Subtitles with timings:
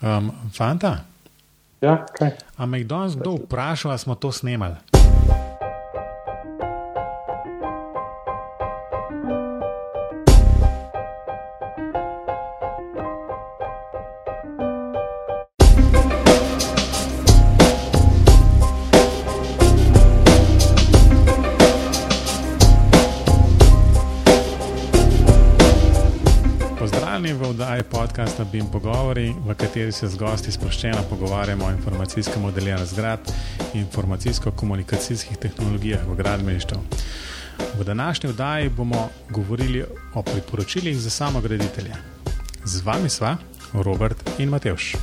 [0.00, 1.04] Um, fanta?
[1.80, 2.30] Ja, kaj?
[2.56, 4.76] A me je danes kdo vprašal, ali smo to snemali?
[28.72, 33.32] Pogovori, v kateri se z gosti sproščeno pogovarjamo o informacijskem modeliranju zgrad
[33.74, 36.78] in informacijsko-komunikacijskih tehnologijah v gradbeništvu.
[37.78, 41.94] V današnji oddaji bomo govorili o priporočilih za samograditelje.
[42.64, 43.36] Z vami sva
[43.72, 44.94] Robert in Matevš.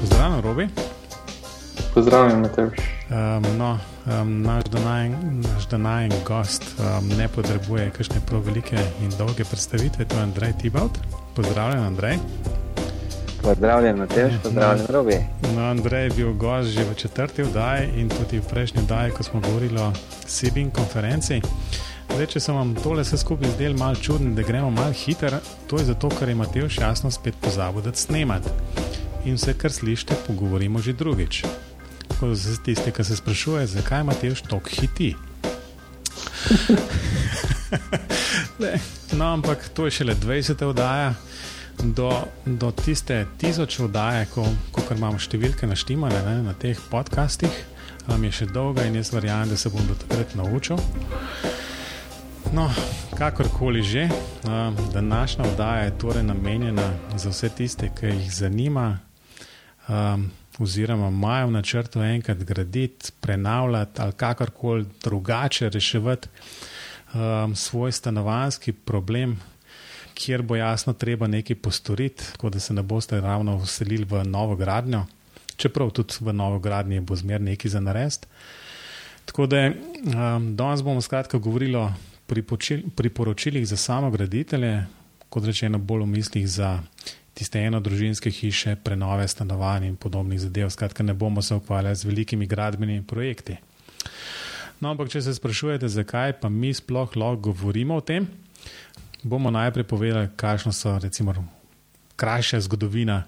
[0.00, 0.68] Pozdravljen, Robi.
[1.94, 2.93] Pozdravljen, Matevž.
[3.14, 4.64] Um, no, um, naš
[5.70, 10.98] današnji gost um, ne potrebuje kakšne prav velike in dolge predstavitve, to je Andrej Tibaut.
[11.36, 12.18] Pozdravljen, Andrej.
[13.42, 15.18] Pozdravljen, Matej, pozdravljen, Robi.
[15.56, 19.22] No, Andrej je bil gost že v četrti vdaji in tudi v prejšnji vdaji, ko
[19.22, 19.92] smo govorili o
[20.26, 21.40] Sibin konferenci.
[22.14, 25.78] Zdaj, če sem vam tole vse skupaj zdel malo čuden, da gremo malo hiter, to
[25.78, 28.50] je zato, ker je Matej jasno spet pozabil, da snemati.
[29.24, 31.44] In vse, kar slišite, pogovorimo že drugič.
[32.14, 35.16] Tako za tiste, ki se sprašuje, zakaj imaš toliko hiti.
[38.58, 38.78] Ne,
[39.12, 40.64] no, ampak to je šele 20.
[40.64, 41.14] oddaja.
[41.82, 47.50] Do, do tiste tisoč oddaje, ko, ko imamo številke naštemane ne, na teh podcastih,
[48.06, 50.78] um, je še dolga in jaz verjamem, da se bom do takrat naučil.
[52.54, 52.68] No,
[53.18, 54.06] kakorkoli že,
[54.46, 56.86] um, današnja oddaja je torej namenjena
[57.18, 59.00] za vse tiste, ki jih zanima.
[59.88, 66.28] Um, oziroma imajo v načrtu enkrat graditi, prenavljati ali kakorkoli drugače reševati
[67.14, 69.40] um, svoj stanovanski problem,
[70.14, 74.56] kjer bo jasno treba nekaj postoriti, tako da se ne boste ravno vselili v novo
[74.56, 75.06] gradnjo,
[75.56, 78.26] čeprav tudi v novo gradnji bo zmer nekaj za narest.
[79.24, 81.92] Tako da um, danes bomo skratka govorili o
[82.96, 84.86] priporočilih za samograditelje,
[85.28, 86.78] kot rečeno, bolj v mislih za
[87.34, 90.70] tiste enodružinske hiše, prenove stanovanj in podobnih zadev.
[90.70, 93.56] Skratka, ne bomo se ukvarjali z velikimi gradbenimi projekti.
[94.80, 98.26] No, ampak, če se sprašujete, zakaj pa mi sploh lahko govorimo o tem,
[99.22, 101.34] bomo najprej povedali, kakšno so recimo
[102.16, 103.24] krajša zgodovina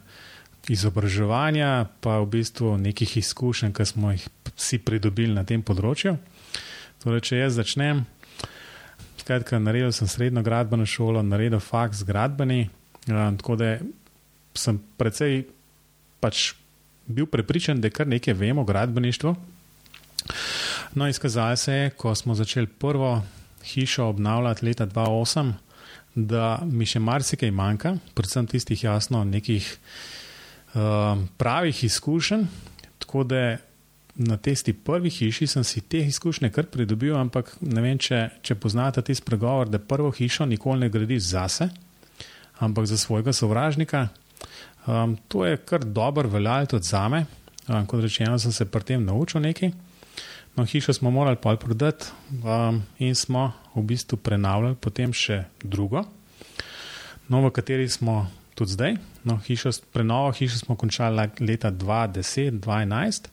[0.69, 6.17] izobraževanja, pa v bistvu nekih izkušenj, ki smo jih vsi pridobili na tem področju.
[7.03, 8.03] Torej, če jaz začnem,
[9.23, 12.67] skratka, naredil sem srednjo gradbeno šolo, naredil faks gradbeni,
[13.07, 13.77] Ja, tako da
[14.59, 15.45] sem precej
[16.21, 16.55] pač
[17.07, 19.35] bil prepričan, da kar nekaj vemo o gradbeništvu.
[20.95, 23.23] No, izkazalo se je, ko smo začeli prvo
[23.65, 25.53] hišo obnavljati leta 2008,
[26.15, 32.47] da mi še marsikaj manjka, predvsem tistih jasno nekih uh, pravih izkušenj.
[32.99, 33.57] Tako da
[34.17, 38.57] na testi prvi hiši sem si te izkušnje kar pridobil, ampak ne vem, če, če
[38.57, 41.69] poznate tisti pregovor, da prvo hišo nikoli ne gradiš zase
[42.59, 44.09] ampak za svojega sovražnika.
[44.87, 47.27] Um, to je kar dobro veljalo tudi za me.
[47.69, 49.73] Um, kot rečeno, sem se pri tem naučil nekaj.
[50.57, 56.05] No, hišo smo morali pol prodati um, in smo v bistvu prenavljali potem še drugo,
[57.29, 58.23] no, v kateri smo
[58.57, 58.97] tudi zdaj.
[59.25, 63.29] No, hišo, prenovo hišo smo končali leta 2010-2011.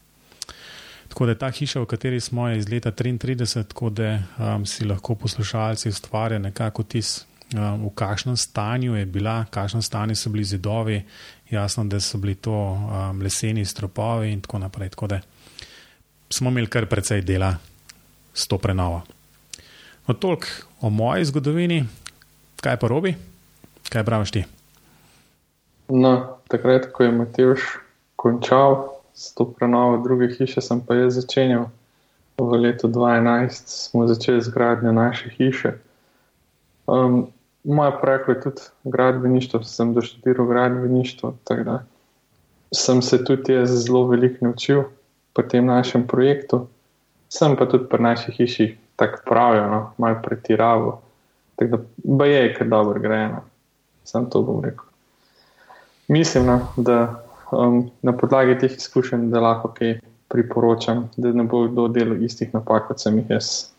[1.07, 4.83] Tako da je ta hiša, v kateri smo, iz leta 1933, tako da um, si
[4.85, 10.43] lahko poslušalci ustvarjajo nekako tisti v kakšnem stanju je bila, v kakšnem stanju so bili
[10.43, 11.03] zidovi,
[11.49, 14.89] jasno, da so bili to um, leseni stropovi in tako naprej.
[14.89, 15.19] Tako da
[16.29, 17.55] smo imeli kar precej dela
[18.33, 19.01] s to prenovo.
[20.07, 20.47] No, toliko
[20.81, 21.85] o moji zgodovini,
[22.61, 23.15] kaj pa robi,
[23.89, 24.43] kaj praviš ti?
[25.89, 27.61] No, takrat, ko je Matejš
[28.15, 31.69] končal s to prenovo druge hiše, sem pa jaz začenjal.
[32.37, 35.77] V letu 2011 smo začeli z gradnjo naše hiše.
[36.87, 37.27] Um,
[37.63, 41.33] moja prekla je tudi gradbeništvo, sem doštudiral gradbeništvo.
[42.75, 44.83] Sem se tudi jaz zelo veliko naučil
[45.33, 46.67] pri tem našem projektu,
[47.29, 51.01] sem pa tudi pri naši hiši tako pravijo, no, malo pretiraval.
[51.55, 53.27] Tako da je, ker dobro gre.
[53.27, 53.41] No.
[54.03, 54.85] Sam to bom rekel.
[56.07, 61.67] Mislim, no, da um, na podlagi teh izkušenj, da lahko kaj priporočam, da ne bo
[61.67, 63.69] kdo delal istih napak, kot sem jih jaz.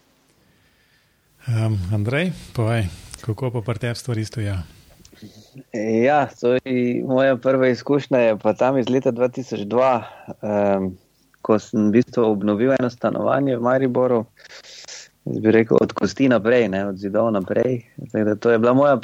[1.49, 2.87] Um, Andrej, povej,
[3.25, 4.55] Kako pa pri tebi stvari stojijo?
[6.05, 6.29] Ja,
[7.07, 10.03] moja prva izkušnja je pa tam iz leta 2002,
[10.43, 10.97] um,
[11.43, 14.25] ko sem v bistvu obnovil eno stanovanje v Mariboru.
[15.25, 17.87] bi rekel, od kosti naprej, ne, od zidov naprej.
[18.41, 18.97] To je bila moja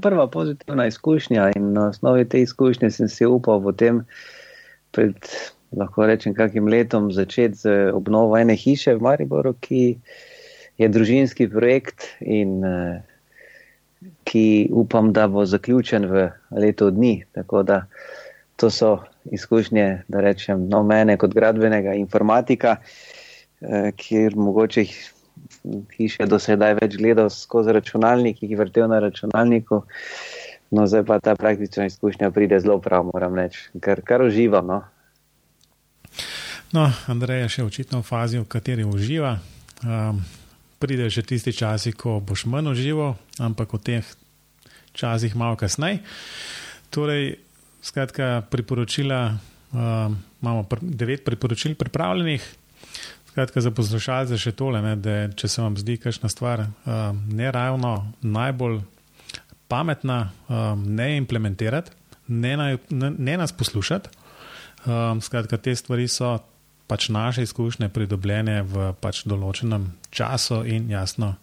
[0.00, 4.02] prva pozitivna izkušnja in na osnovi te izkušnje sem si upal potem
[4.90, 5.14] pred,
[5.76, 10.00] lahko rečem, kakim letom začeti z obnovo ene hiše v Mariboru, ki
[10.78, 12.98] je družinski projekt in uh,
[14.24, 17.24] ki upam, da bo zaključen v letu dni.
[17.32, 17.84] Tako da
[18.56, 22.76] to so izkušnje, da rečem, no, mene kot gradbenega informatika,
[23.60, 24.84] eh, kjer mogoče
[25.96, 29.82] hiše do sedaj več gledal skozi računalnik, jih vrtel na računalniku.
[30.70, 34.66] No, zdaj pa ta praktična izkušnja pride zelo prav, moram reči, kar, kar uživam.
[34.66, 34.82] No.
[36.72, 39.38] No, Andrej je še očitno v fazi, v kateri uživa.
[39.80, 40.20] Um,
[40.78, 44.06] pride še tisti časi, ko boš manj užival, ampak v teh
[44.94, 46.02] časih malo kasneje.
[46.94, 47.36] Torej,
[47.84, 50.10] skratka, priporočila, uh,
[50.42, 52.42] imamo pr devet priporočil pripravljenih.
[53.28, 57.50] Skratka, za poslušalce še tole, ne, da če se vam zdi kakšna stvar uh, ne
[57.54, 58.80] ravno najbolj
[59.68, 61.92] pametna, uh, ne implementirati,
[62.28, 64.14] ne, ne, ne nas poslušati.
[64.88, 66.38] Uh, skratka, te stvari so
[66.88, 71.34] pač naše izkušnje pridobljene v pač določenem času in jasno,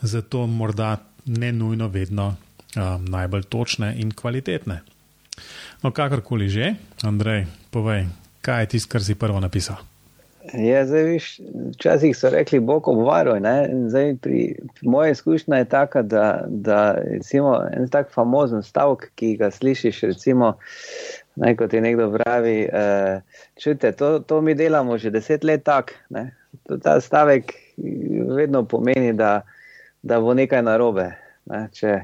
[0.00, 0.96] zato morda
[1.26, 4.80] ne nujno vedno um, najbolj točne in kvalitetne.
[5.82, 6.74] No, kakorkoli že,
[7.04, 8.06] Andrej, povej,
[8.40, 9.82] kaj je tisto, kar si prvo napisal.
[10.52, 11.26] Ja, zdaj, viš,
[11.72, 13.40] včasih so rekli, Bog obvaroj.
[14.82, 20.52] Moja izkušnja je taka, da, da recimo, en tak famozen stavek, ki ga slišiš, recimo,
[21.36, 25.94] Ne, kot je nekdo pravi, uh, čujte, to, to mi delamo že deset let tako.
[26.82, 27.50] Ta stavek
[28.36, 29.42] vedno pomeni, da,
[30.02, 31.08] da bo nekaj narobe.
[31.50, 31.64] Ne?
[31.74, 31.96] Če,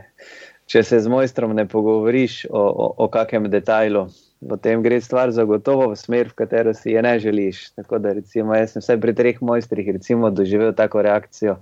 [0.66, 4.08] če se z mojstrom ne pogovoriš o, o, o kakem detajlu,
[4.48, 7.70] potem gre stvar zagotovo v smer, v katero si je ne želiš.
[7.78, 11.60] Tako da recimo, jaz sem vse pri treh mojstrih recimo, doživel tako reakcijo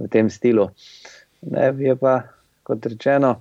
[0.00, 0.70] v tem stilu.
[1.46, 2.22] Ne, je pa,
[2.66, 3.36] kot rečeno,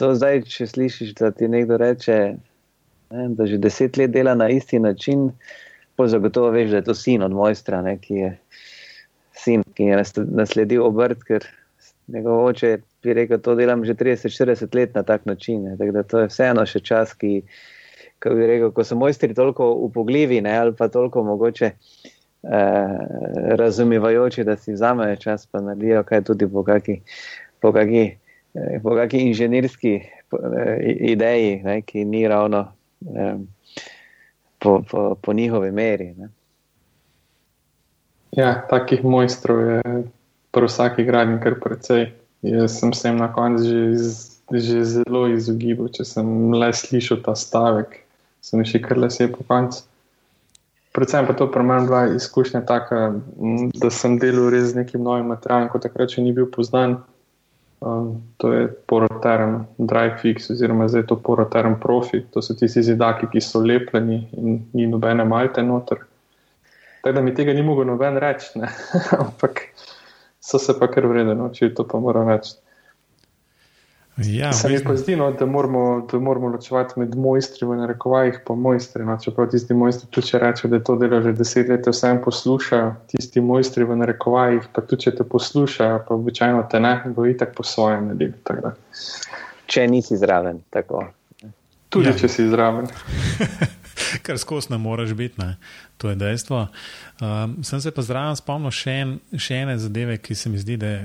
[0.00, 2.18] to zdaj, če slišiš, da ti nekdo reče,
[3.12, 5.28] ne, da že deset let dela na isti način,
[5.96, 8.30] pa zagotovo veš, da je to sin od mojstra, ne, ki je
[9.36, 9.98] sin, ki je
[10.40, 11.44] nasledil obrt, ker
[12.10, 15.62] njegov oče bi rekel, to delam že 30-40 let na tak način.
[15.64, 17.42] Ne, tako da to je vseeno še čas, ki,
[18.24, 21.72] bi rekel, ko so mojstri toliko upogljivi ne, ali pa toliko mogoče.
[22.40, 22.98] Eh,
[23.60, 27.02] razumevajoči, da si vzamejo čas, pa naredijo kaj tudi po kakšni
[27.62, 28.19] Eh,
[28.82, 30.78] po kakšni inženirski eh,
[31.12, 32.72] ideji, ne, ki ni ravno
[33.16, 33.36] eh,
[34.58, 36.14] po, po, po njihovi meri.
[36.18, 36.28] Ne.
[38.30, 39.82] Ja, takih mojstrov je
[40.50, 42.10] pri vsaki gradnji kar precej.
[42.42, 44.08] Jaz sem se jim na koncu že,
[44.50, 48.00] že zelo izogibal, če sem le slišal ta stavek,
[48.40, 49.84] sem še kar le se po koncu.
[50.90, 53.12] Predvsem pa to pri meni bila izkušnja taka,
[53.78, 56.98] da sem delal res z nekim novim materialom, kot takrat še ni bil poznan.
[58.36, 62.20] To je poroterem DriveFix, oziroma zdaj to poroterem Profi.
[62.34, 66.04] To so tisti zidaki, ki so lepljeni in ni nobene malte noter.
[67.00, 68.60] Tako da mi tega ni mogel noben reči,
[69.22, 69.62] ampak
[70.40, 72.58] so se pa kar vredno naučili, to pa moram reči.
[74.24, 78.40] Ja, se mi pa zdi, no, da, moramo, da moramo ločevati med mojstri v narekovajih
[78.50, 79.04] in mojstri.
[79.04, 82.92] No, čeprav tisti mojstri, tudi če rečejo, da to delo že deset let, vsem poslušajo,
[83.12, 87.54] tisti mojstri v narekovajih, pa tudi če te poslušajo, pa običajno te ne, bo itak
[87.56, 88.74] po svojem delu.
[89.70, 91.06] Če nisi zraven, tako.
[91.88, 92.16] Tudi ja.
[92.18, 92.90] če si zraven.
[94.26, 95.56] Kar skozi ne moreš biti, ne.
[95.96, 96.66] to je dejstvo.
[97.20, 100.76] Um, sem se pa zraven spomnil še, en, še ene zadeve, ki se mi zdi,
[100.80, 101.00] da je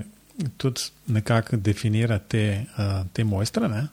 [0.58, 3.68] tudi nekako definira te, uh, te mojstre.
[3.68, 3.88] Ne?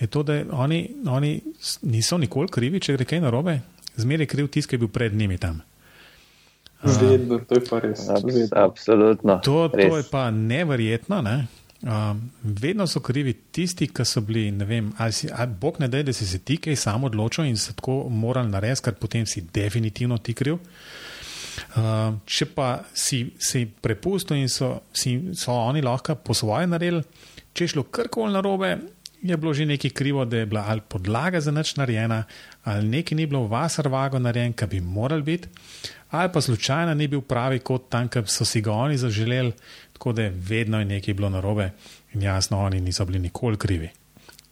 [0.00, 1.40] Je to, da oni, oni
[1.82, 3.60] niso nikoli krivi, če gre kaj narobe,
[3.96, 5.62] zmeraj kriv tisti, ki je bil pred njimi tam.
[6.84, 8.04] Zvedno, to je pa res.
[8.54, 9.40] Absolutno.
[9.44, 11.22] To, to je pa neverjetno.
[11.22, 11.38] Ne?
[11.82, 15.88] Um, vedno so krivi tisti, ki so bili, ne vem, ali si, ali bog ne
[15.88, 19.26] da, da si se ti kaj sam odločil in se tako morali narediti, ker potem
[19.26, 20.54] si definitivno ti kriv.
[20.54, 20.60] Uh,
[21.76, 27.02] Uh, če pa si, si prepustil in so, si, so oni lahko po svoje naredili,
[27.52, 28.76] če je šlo karkoli narobe,
[29.22, 32.24] je bilo že nekaj krivo, da je bila ali podlaga za nič narejena,
[32.64, 35.48] ali nekaj ni bilo v vas arvago narejen, kar bi moral biti,
[36.10, 39.52] ali pa slučajno ni bil pravi kot tam, kjer so si ga oni zaželeli,
[39.92, 41.72] tako da je vedno je nekaj bilo narobe
[42.14, 43.90] in jasno, oni niso bili nikoli krivi.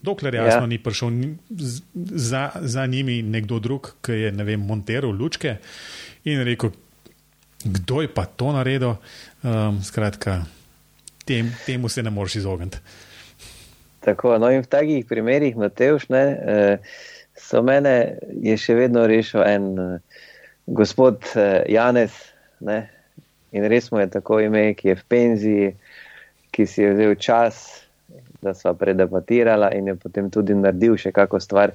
[0.02, 0.66] Dokler jasno ja.
[0.66, 1.10] ni prišel
[2.04, 5.56] za, za njimi nekdo drug, ki je vem, monteral lučke
[6.24, 6.70] in rekel,
[7.66, 8.96] kdo je pa to naredil.
[9.42, 10.44] Um, skratka,
[11.24, 12.78] tem, temu se ne moreš izogniti.
[14.06, 16.78] Tako, no in v takih primerih, Matejš, ne, eh,
[17.34, 20.20] so mene je še vedno rešil en eh,
[20.66, 22.14] gospod eh, Janez.
[22.62, 22.84] Ne,
[23.50, 25.72] in res mu je tako ime, ki je v penziji,
[26.54, 27.64] ki si je vzel čas,
[28.38, 31.74] da sva predebatirala in je potem tudi naredil še kako stvar.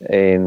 [0.00, 0.44] In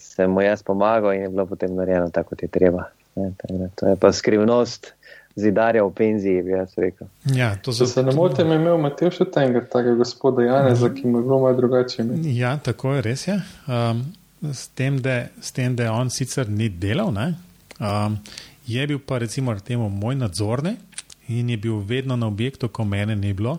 [0.00, 2.88] sem mu jaz pomagal, in je bilo potem narejeno tako, kot je treba.
[3.16, 3.32] Ne,
[3.74, 4.92] to je pa skrivnost
[5.36, 7.06] zidarja v penziji, bi jaz rekel.
[7.24, 7.86] Ja, to za...
[7.86, 11.56] se ne motim, imel Matej še tega, tega gospoda Janeza, ki mu je bilo malo
[11.58, 12.06] drugače.
[12.30, 13.26] Ja, tako je res.
[13.26, 13.40] Je.
[13.66, 14.04] Um,
[14.52, 18.18] s, tem, da, s tem, da on sicer ni delal, um,
[18.66, 20.78] je bil pa recimo temu moj nadzornik
[21.28, 23.58] in je bil vedno na objektu, ko mene ni bilo.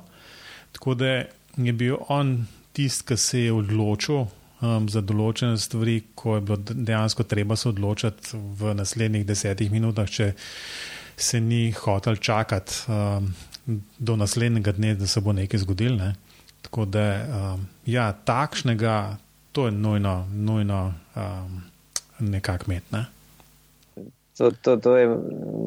[0.72, 1.12] Tako da
[1.58, 4.26] je bil on tisti, ki se je odločil.
[4.64, 10.08] Um, za določene stvari, ko je bilo dejansko treba se odločiti v naslednjih desetih minutah,
[10.08, 10.30] če
[11.18, 13.28] se ni hotel čakati um,
[14.00, 15.98] do naslednjega dne, da se bo nekaj zgodilo.
[16.00, 16.14] Ne?
[16.64, 19.18] Tako da, um, ja, takšnega,
[19.52, 20.80] to je nujno, nujno
[21.16, 21.60] um,
[22.20, 22.88] nekako met.
[22.96, 23.06] Ne?
[24.38, 25.12] To, to, to je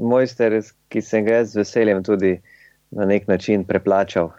[0.03, 2.39] mojster, ki sem ga z veseljem tudi
[2.91, 4.33] na nek način preplačal.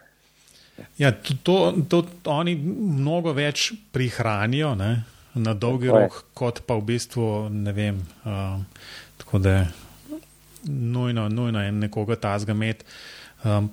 [0.98, 1.12] Ja,
[1.43, 4.91] to, to, to oni mnogo več prihranijo ne,
[5.33, 8.01] na dolgi rok, kot pa v bistvu ne vem.
[8.25, 8.65] Um,
[9.21, 9.55] tako da
[10.67, 12.86] nujno, nujno je nekoga tazga imeti.
[13.43, 13.69] Um,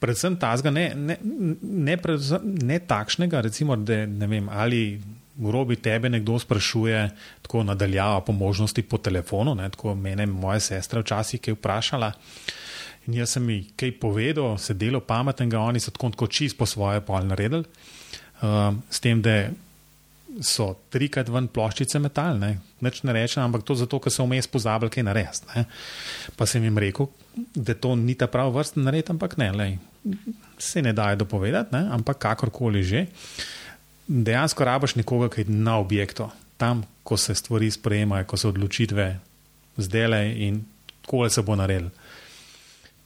[0.00, 1.16] predvsem tazga, ne, ne,
[1.62, 5.00] ne, predvsem, ne takšnega, recimo, da ne vem, ali
[5.40, 7.04] v robi tebe nekdo sprašuje
[7.42, 12.12] tako nadaljava po možnosti po telefonu, ne, tako mene moja sestra včasih je vprašala.
[13.08, 17.00] In jaz sem jim kaj povedal, se delo pametnega, oni so tako čist po svoje
[17.00, 17.64] pol naredili.
[18.40, 19.50] Um, s tem, da
[20.38, 22.54] so trikrat ven ploščice metalne,
[22.84, 25.64] neč ne rečem, ampak to zato, ker so vmes pozabili kaj narediti.
[26.38, 27.10] Pa sem jim rekel,
[27.54, 29.74] da to ni ta prav vrsten nared, ampak ne, lej,
[30.58, 31.88] se ne daje dopovedati, ne?
[31.96, 33.06] ampak kakorkoli že.
[34.10, 39.06] Dejansko rabaš nekoga, ki je na objektu, tam, ko se stvari sprejemajo, ko so odločitve
[39.78, 40.64] zdele in
[41.06, 41.90] kole se bo naredil.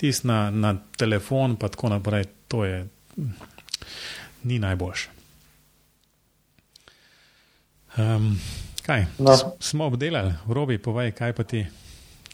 [0.04, 2.82] Tis na, na telefon, pa tako naprej, to je
[4.44, 5.08] ni najboljše.
[7.96, 8.37] Um,
[8.87, 9.06] kaj?
[9.18, 9.37] No.
[9.61, 11.62] Smo obdelali, robi, povej, kaj pa ti.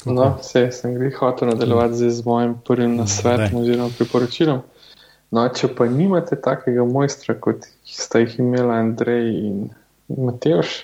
[0.00, 0.14] Kako?
[0.14, 4.62] No, vse sem jih hotel nadaljevati z, mojim prvim nasvetom oziroma priporočilom.
[5.30, 9.68] No, če pa nimate takega mojstra, kot sta jih imela Andrej in
[10.08, 10.74] Mateoš,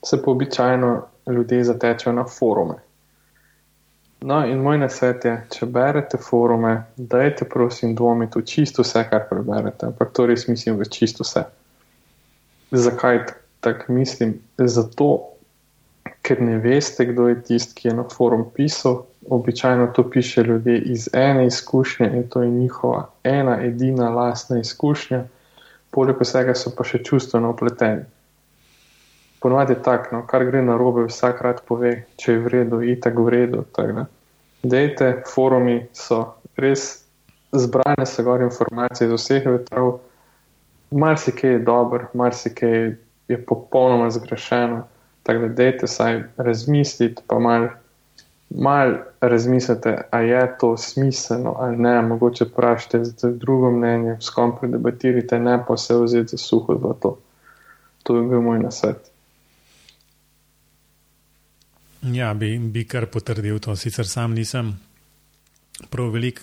[0.00, 0.94] se pa običajno
[1.26, 2.80] ljudje zatečajo na forume.
[4.22, 9.26] No, in moj nasvet je, če berete forume, dajte prosim dvomiti v čisto vse, kar
[9.26, 9.88] preberete.
[9.90, 11.42] Ampak to res mislim v čisto vse.
[12.70, 13.24] Zakaj
[13.62, 15.08] tako mislim, zato,
[16.22, 19.02] ker ne veste, kdo je tisti, ki je na forum pisal.
[19.30, 25.24] Običajno to piše ljudje iz ene izkušnje in to je njihova ena, edina, lastna izkušnja,
[25.90, 28.06] poleg vsega so pa še čustveno upleteni.
[29.42, 33.18] Ponovadi je tako, no, kar gre na robe, vsakrat pove, če je v redu, itak
[33.18, 33.64] v redu.
[34.62, 36.22] Dejte, forumi so
[36.56, 37.02] res
[37.52, 39.98] zbrane, se gor informacije iz vseh vetrov,
[40.90, 42.94] marsikaj je dobro, marsikaj
[43.28, 44.84] je popolnoma zgrešeno.
[45.22, 47.68] Tako da dejte saj razmisliti, pa malo
[48.50, 52.02] mal razmislite, ali je to smiselno ali ne.
[52.02, 56.94] Mogoče vprašajte za drugo mnenje, s kom predebatirate, ne pa se vzeti za suho za
[57.02, 57.18] to.
[58.08, 59.11] Je bil moj nasvet.
[62.02, 63.76] Ja, bi, bi kar potrdil to.
[63.76, 64.72] Sicer sam nisem
[65.90, 66.42] prav velik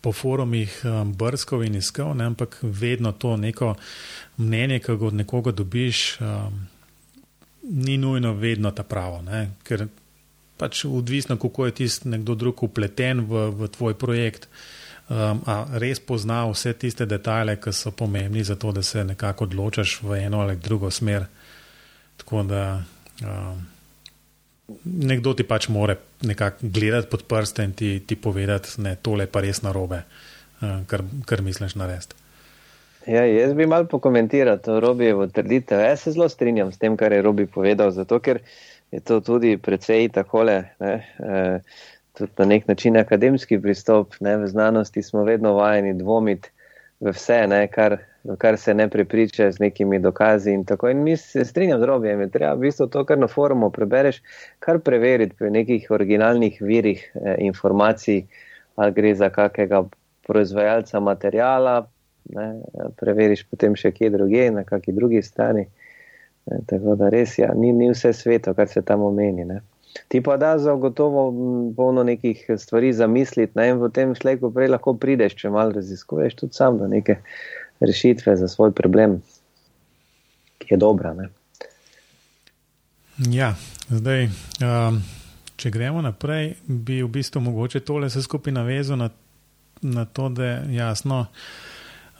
[0.00, 3.74] po forumih um, brskov in iskal, ne, ampak vedno to neko
[4.36, 6.60] mnenje, ki ga od nekoga dobiš, um,
[7.62, 9.22] ni nujno vedno ta pravo.
[9.22, 9.86] Ne, ker
[10.60, 14.48] pač odvisno, kako je tisti nekdo drug upleten v, v tvoj projekt.
[15.10, 19.48] Um, a res pozna vse tiste detajle, ki so pomembni za to, da se nekako
[19.48, 21.26] odločaš v eno ali drugo smer.
[22.16, 22.62] Tako da
[23.24, 23.64] um,
[24.84, 29.42] nekdo ti pač more nekako gledati pod prste in ti, ti povedati, da tole pa
[29.44, 30.02] res narobe,
[30.60, 32.18] uh, kar, kar misliš narediti.
[33.06, 35.80] Ja, jaz bi malo pokomentiral to Robijevo trditev.
[35.80, 38.42] Jaz se zelo strinjam s tem, kar je Robi povedal, zato ker
[38.92, 41.60] je to tudi precej takole, ne, eh,
[42.18, 44.14] tudi na nek način akademski pristop.
[44.20, 46.50] Ne, v znanosti smo vedno vajeni dvomiti
[47.00, 47.96] v vse, ne, kar,
[48.38, 50.88] kar se ne prepriča z nekimi dokazi in tako.
[50.88, 54.22] In mi se strinjam z Robijem, je treba v bistvu to, kar na forumu prebereš,
[54.58, 58.26] kar preveriti pri nekih originalnih virih eh, informacij,
[58.76, 59.84] ali gre za kakega
[60.26, 61.88] proizvajalca materijala,
[62.34, 62.46] ne,
[63.00, 65.66] preveriš potem še kje druge, na kakšni drugi strani.
[66.46, 69.44] Ne, tako da res je, ja, ni, ni vse sveto, kar se tam omeni.
[69.44, 69.60] Ne.
[70.08, 71.24] Ti pa da za gotovo
[71.76, 76.36] polno nekih stvari zamisliti ne, in v tem šleku prej lahko prideš, če malo raziskuješ
[76.42, 77.16] tudi sam do neke
[77.80, 79.22] rešitve za svoj problem,
[80.58, 81.14] ki je dobra.
[81.14, 81.28] Ne.
[83.18, 83.54] Ja,
[83.88, 84.28] zdaj,
[84.60, 85.02] um,
[85.56, 89.10] če gremo naprej, bi v bistvu mogoče tole vse skupaj navezal na,
[89.82, 91.26] na to, da je jasno,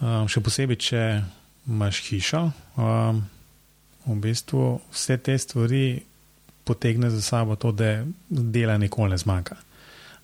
[0.00, 1.02] um, še posebej, če
[1.68, 2.42] imaš hišo,
[2.76, 3.24] um,
[4.06, 5.84] v bistvu vse te stvari
[6.64, 9.56] potegne za sabo to, da dela nikoli ne zmanjka.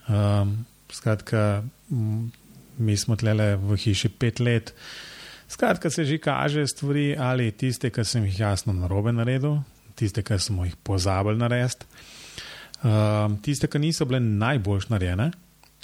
[0.08, 0.58] Um,
[0.92, 1.64] skratka,
[2.78, 4.72] mi smo tlele v hiši pet let.
[5.48, 9.60] Skratka, se že kaže stvari ali tiste, ki sem jih jasno narobe naredil,
[9.94, 11.86] tiste, ki smo jih pozabili narediti,
[12.82, 15.30] um, tiste, ki niso bile najboljš narejene.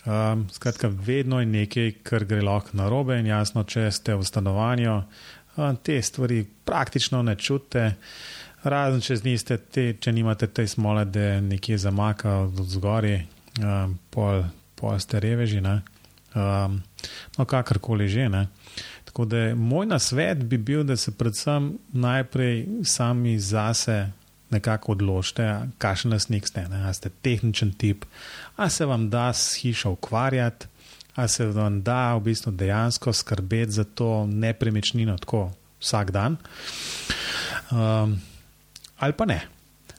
[0.02, 4.97] Um, skratka, vedno je nekaj, kar gre lahko narobe in jasno, če ste v stanovanju,
[5.57, 7.92] um, te stvari praktično ne čutite.
[8.62, 13.14] Razen če zniste, te, če nimate te smole, da nekje zamaka od zgori,
[13.62, 14.42] um, pol,
[14.78, 16.81] pol ste reveži, um,
[17.38, 18.26] no kakorkoli že.
[18.28, 18.49] Ne?
[19.12, 24.07] Tako da moj nasvet bi bil, da se predvsem najprej sami zase
[24.50, 26.64] nekako odločite, kakšen lasnik ste.
[26.69, 26.85] Ne?
[26.88, 28.04] A ste tehničen tip,
[28.57, 30.66] a se vam da s hišo ukvarjati,
[31.14, 35.50] a se vam da v bistvu dejansko skrbeti za to nepremičnino tako
[35.81, 36.37] vsak dan.
[37.71, 38.16] Um,
[38.97, 39.42] ali pa ne.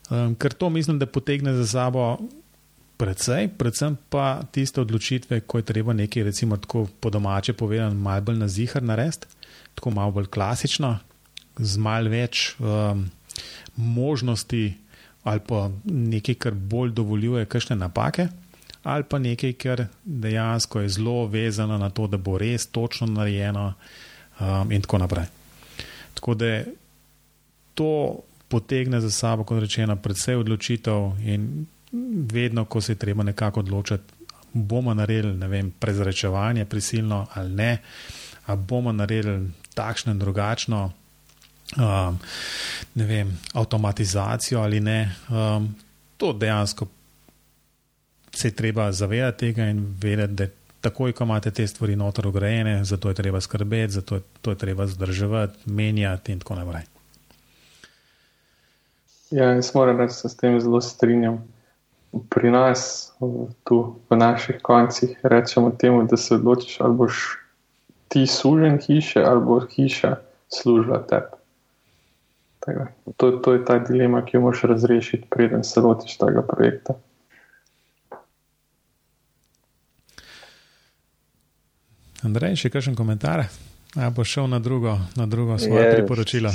[0.09, 2.17] Um, ker to mislim, da potegne za sabo
[3.03, 8.21] precej, predvsem pa tiste odločitve, ko je treba nekaj, recimo, tako po domače povedano, malo
[8.29, 9.27] bolj na zihar narediti,
[9.75, 10.93] tako malo bolj klasično,
[11.57, 13.03] z malo več um,
[13.75, 14.63] možnosti
[15.23, 18.27] ali pa nekaj, kar bolj dovoljuje kakšne napake.
[18.83, 23.69] Ali pa nekaj, kar dejansko je zelo vezano na to, da bo res točno narejeno,
[24.39, 25.29] um, in tako naprej.
[26.13, 26.49] Tako da
[27.73, 31.65] to potegne za sabo, kot rečeno, predvsej odločitev in
[32.31, 34.13] vedno, ko se je treba nekako odločiti,
[34.53, 37.77] bomo naredili vem, prezračevanje prisilno ali ne,
[38.45, 40.91] ali bomo naredili takšno in drugačno.
[41.77, 42.19] Um,
[42.95, 45.15] ne vem, avtomatizacijo ali ne.
[45.29, 45.75] Um,
[46.17, 46.87] to dejansko
[48.35, 50.47] se je treba zavedati tega in vedeti, da
[50.81, 54.87] takoj, ko imate te stvari notor ugrajene, zato je treba skrbeti, zato je, je treba
[54.87, 56.83] zdrževati, menjati in tako naprej.
[59.31, 61.52] Ja, jaz moram reči, da se s tem zelo strinjam.
[62.29, 63.11] Pri nas,
[63.63, 67.37] tu v naših koncih, rečemo temu, da se odločiš, ali boš
[68.07, 70.15] ti služen hiše, ali bo hiša
[70.49, 71.33] služila tebi.
[73.17, 76.93] To, to je ta dilema, ki jo moš razrešiti, preden se lotiš tega projekta.
[82.23, 83.43] Andrej, še kakšen komentar?
[83.95, 86.53] Ali bo šel na drugo, na drugo svoje priporočilo?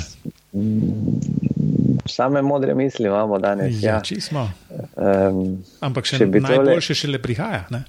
[2.11, 3.83] Same modre misli imamo danes.
[3.83, 4.47] Ja, ja.
[4.95, 6.95] Um, Ampak še najboljše tole...
[6.95, 7.65] šele prihaja.
[7.69, 7.83] Ne?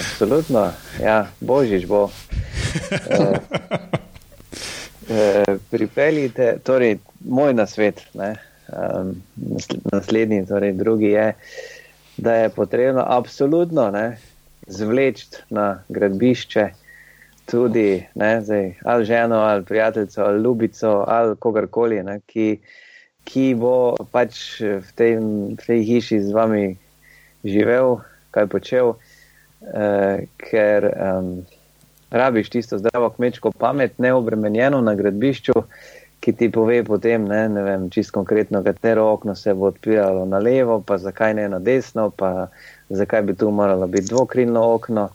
[0.00, 0.68] Absolutno,
[1.02, 2.06] ja, božič bo.
[5.10, 8.34] e, pripeljite, torej moj nasvet, ne,
[8.68, 9.14] um,
[9.92, 11.32] naslednji, torej drugi je,
[12.16, 14.06] da je potrebno absolutno ne,
[14.66, 16.68] zvleči na gradbišče
[17.44, 22.58] tudi ne, zdaj, ali ženo, ali prijateljico, ali ljubico, ali kogarkoli, ne, ki
[23.24, 25.12] ki bo pač v tej,
[25.54, 26.64] v tej hiši z vami
[27.46, 28.02] živel,
[28.34, 28.94] kaj počel,
[29.62, 31.42] eh, ker um,
[32.10, 35.54] rabiš tisto zdravo kmečko pamet, neobremenjeno na gradbišču,
[36.22, 40.38] ki ti pove potem, ne, ne vem, čist konkretno, katero okno se bo odpiralo na
[40.38, 42.46] levo, pa zakaj ne na desno, pa
[42.90, 45.08] zakaj bi tu moralo biti dvokrilno okno.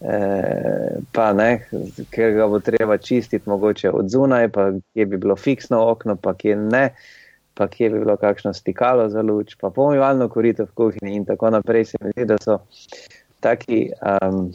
[0.00, 1.48] Eh, pa ne,
[2.08, 6.32] ker ga bo treba čistiti, mogoče od zunaj, pa kje bi bilo fiksno okno, pa
[6.34, 6.84] kje ne.
[6.88, 7.19] Eh,
[7.60, 11.50] pa kje bi bilo kakšno stikalo za luč, pa pomivalno korito v kuhinji in tako
[11.50, 11.84] naprej.
[11.84, 12.56] Se mi zdi, da so
[13.44, 14.46] taki, um,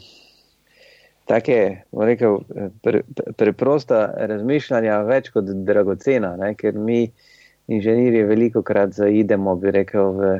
[1.30, 2.40] take, rekel,
[2.82, 3.04] pre,
[3.38, 4.00] preprosta
[4.32, 6.50] razmišljanja več kot dragocena, ne?
[6.58, 7.04] ker mi,
[7.70, 10.34] inženirji, veliko krat zaidemo, bi rekel, v,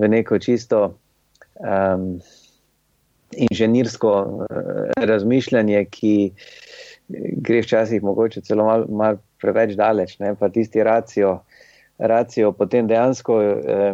[0.00, 0.86] v neko čisto.
[1.60, 2.14] Um,
[3.36, 4.44] Inženirsko uh,
[4.96, 6.12] razmišljanje, ki
[7.44, 10.32] gre včasih mogoče celo malo mal preveč daleč, ne?
[10.40, 11.42] pa tisti racijo,
[11.98, 13.92] racijo potem dejansko eh,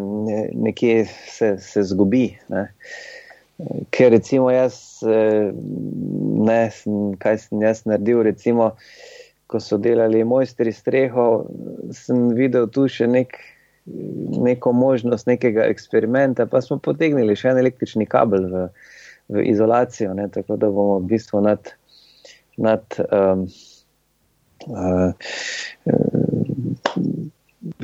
[0.52, 2.36] nekje se, se zgubi.
[2.48, 2.68] Ne.
[3.90, 5.52] Ker recimo jaz, eh,
[6.44, 6.60] ne,
[7.18, 8.74] kaj sem jaz naredil, recimo,
[9.46, 11.46] ko so delali mojstri streho,
[11.92, 13.36] sem videl tu še nek,
[14.44, 18.66] neko možnost nekega eksperimenta, pa smo potegnili še en električni kabel v,
[19.36, 21.70] v izolacijo, ne, tako da bomo v bistvu nad,
[22.56, 23.44] nad um,
[24.72, 25.12] uh,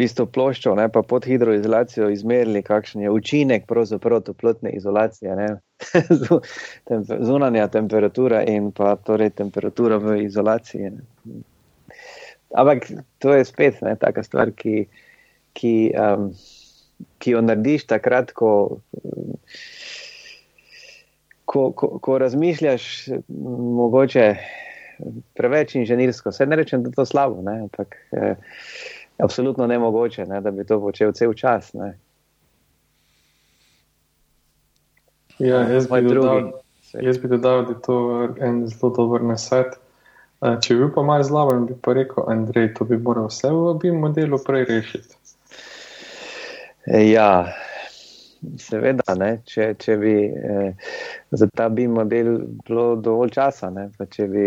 [0.00, 3.68] bistvu ploščo, ne, pa pod hidroizolacijo izmerili, kakšen je učinek
[4.26, 5.36] toplotne izolacije,
[7.30, 10.90] zunanja temperatura in pa torej temperatura v izolaciji.
[10.96, 11.42] Ne.
[12.56, 12.88] Ampak
[13.22, 14.88] to je spet ne, taka stvar, ki,
[15.54, 16.32] ki um,
[17.18, 18.80] ki jo narediš takrat, ko,
[21.44, 22.86] ko, ko, ko razmišljaš,
[23.80, 24.26] mogoče
[25.36, 26.32] preveč inženirsko.
[26.32, 27.60] Se ne rečem, da je to slabo, ne?
[27.66, 28.34] ampak eh,
[29.22, 30.40] absolutno ne mogoče, ne?
[30.40, 31.72] da bi to počel cel čas.
[31.74, 31.98] Ne?
[35.38, 36.50] Ja, jaz bi, dodal,
[36.92, 39.78] jaz bi dodal, da je to en zelo dober nasvet.
[40.40, 43.64] Če bi bil pa malo zlaven, bi pa rekel, Andrej, to bi moral vse v
[43.74, 45.16] obim modelu prej rešiti.
[46.88, 47.52] Ja,
[48.61, 50.92] seveda, ne, če, če bi eh,
[51.37, 54.46] za ta bi model bilo dovolj časa, ne, če bi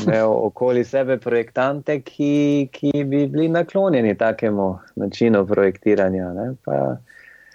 [0.00, 6.32] imel okoli sebe projektante, ki, ki bi bili naklonjeni takemu načinu projektiranja.
[6.32, 6.96] Ne, pa,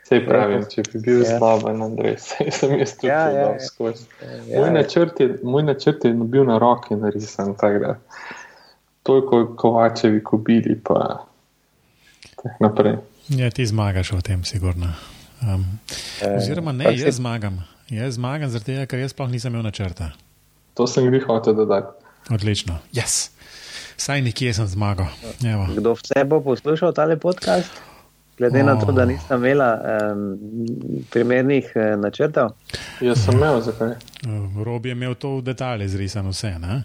[0.08, 1.36] Sej pravi, če bi bil ja.
[1.36, 4.06] slaben, Andrej, sej sem jaz tudi ja, ja, dal skozi.
[4.48, 7.96] Ja, moj, načrt je, moj načrt je bil na roki narisan, tako da
[9.04, 11.26] toliko kovačevi kubili, pa
[12.36, 12.98] tako naprej.
[13.36, 14.94] Ja, ti zmagaš v tem, sigurno.
[15.44, 15.66] Um,
[16.38, 17.60] oziroma, ne, jaz zmagam.
[17.92, 20.14] Jaz zmagam, zaradi tega, ker jaz sploh nisem imel načrta.
[20.80, 22.07] To sem jih hotel dodati.
[22.30, 22.80] Odlično.
[22.94, 23.30] Yes.
[23.98, 25.08] Saj nekje sem zmagal.
[25.46, 25.68] Evo.
[25.74, 27.72] Kdo vse bo poslušal tale podcast?
[28.38, 28.66] glede oh.
[28.66, 29.82] na to, da nisem imela
[30.14, 30.40] um,
[31.10, 32.50] primernih uh, načrtov.
[33.02, 33.96] Jaz sem imel, zakaj?
[34.28, 36.54] Uh, Rob je imel to v detalje zrisano vse.
[36.60, 36.84] Ne?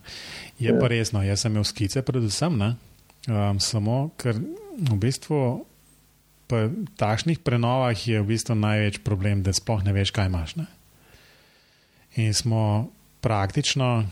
[0.58, 0.78] Je ja.
[0.80, 4.40] pa resno, jaz sem imel skice, predvsem, um, samo ker
[4.90, 5.66] v bistvu.
[6.52, 6.68] V
[7.00, 10.56] takšnih prenovah je v bistvu največ problem, da sploh ne veš, kaj imaš.
[10.60, 10.66] Ne?
[12.20, 12.92] In smo
[13.24, 14.04] praktično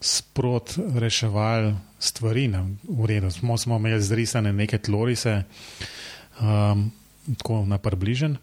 [0.00, 2.76] sprot reševali stvari, ne?
[2.88, 3.30] v redu.
[3.30, 5.42] Smo, smo imeli zrisane neke tlorise,
[6.40, 6.90] um,
[7.38, 8.36] tako napribližen.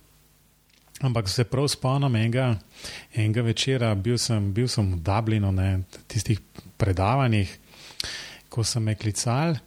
[1.02, 2.56] Ampak se prav spomnim enega,
[3.16, 6.40] enega večera, bil sem, bil sem v Dublinu na tistih
[6.78, 7.50] predavanjih,
[8.50, 9.58] ko so me klicali,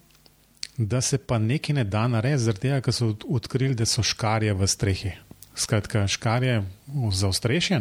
[0.76, 4.54] da se pa nekaj ne da narediti, zaradi tega, ker so odkrili, da so škarje
[4.54, 5.12] v strehi.
[5.56, 6.62] Skratka, škarje
[7.12, 7.80] za ostrešje,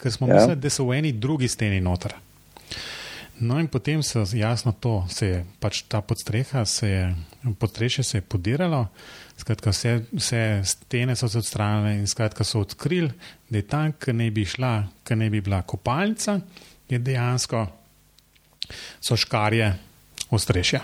[0.00, 0.34] ker smo ja.
[0.34, 2.16] mislili, da so v eni drugi steni noter.
[3.38, 7.14] No, in potem se jasno to, se je pač ta podstreha, se je,
[7.58, 8.86] podstrešje se je podiralo.
[9.36, 13.12] Skratka, vse, vse stene so se odstranile in skratka so odkrili,
[13.50, 16.38] da je tam, ki ne bi šla, ki ne bi bila kopalnica,
[16.88, 17.66] je dejansko
[19.00, 19.74] so škarje
[20.30, 20.80] ostrešja.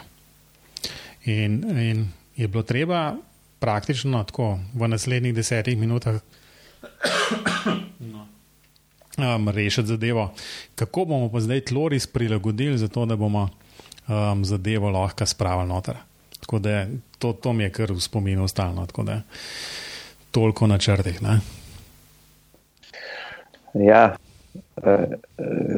[1.25, 3.15] In, in je bilo treba
[3.62, 6.21] praktično tako v naslednjih desetih minutah
[9.18, 10.33] um, rešiti zadevo,
[10.75, 13.48] kako bomo pa zdaj tloris prilagodili, zato da bomo
[14.09, 15.96] um, zadevo lahko spravili noter.
[16.40, 16.87] Tako da
[17.18, 19.20] to, to mi je kar v spominu stalno, tako da
[20.31, 21.22] toliko na črtih.
[21.22, 21.40] Ne?
[23.75, 24.16] Ja,
[24.85, 25.07] eh,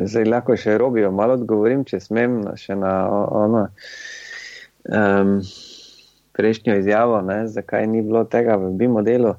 [0.04, 1.12] zdaj lahko še robijo.
[1.12, 3.66] Malo odgovorim, če smem, še na ono
[4.88, 5.36] um,
[6.34, 9.36] prejšnjo izjavo, ne, zakaj ni bilo tega v bi modelu.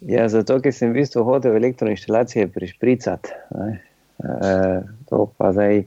[0.00, 3.34] Ja, zato, ker sem v bistvu hotel elektroinštalacije prišpricati.
[3.60, 4.52] E,
[5.08, 5.82] to pa zdaj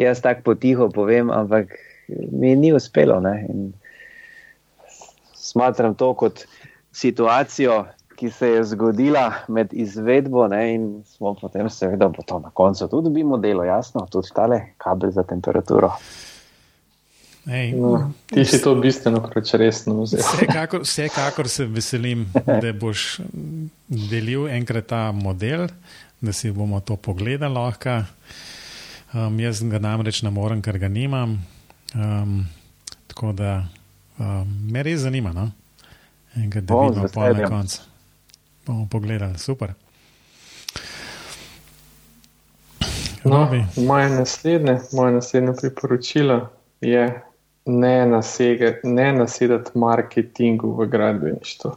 [0.00, 1.72] jaz tako potiho povem, ampak
[2.08, 3.22] mi ni uspelo.
[5.34, 6.44] Smatram to kot
[6.92, 7.84] situacijo,
[8.18, 10.62] ki se je zgodila med izvedbo, ne?
[10.74, 15.14] in smo potem, seveda, bo to na koncu tudi bilo delo, jasno, tudi tale kabel
[15.14, 15.92] za temperaturo.
[17.48, 20.20] Ej, no, ti si to bistveno preveč resno vzel.
[20.20, 23.20] Vsekakor, vsekakor se veselim, da boš
[23.88, 25.68] delil enkrat ta model,
[26.20, 27.56] da si bomo to pogledali.
[29.14, 31.38] Um, jaz ga namreč ne morem, ker ga nimam.
[31.96, 32.42] Um,
[33.08, 33.62] tako da
[34.18, 35.48] um, me res zanima, no?
[36.36, 37.80] Enkrat, da vidimo pa na koncu.
[38.66, 39.72] Bomo pogledali, super.
[43.24, 46.48] No, moje naslednje, moje naslednje priporočilo
[46.80, 47.22] je
[47.68, 51.72] ne, nasege, ne nasedati marketingu v gradbeništvu.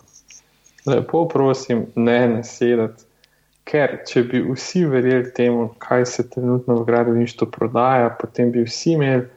[0.85, 3.03] Lepo prosim, ne nasedati,
[3.67, 8.95] ker če bi vsi verjeli temu, kaj se trenutno v gradbeništvu prodaja, potem bi vsi
[8.95, 9.27] imeli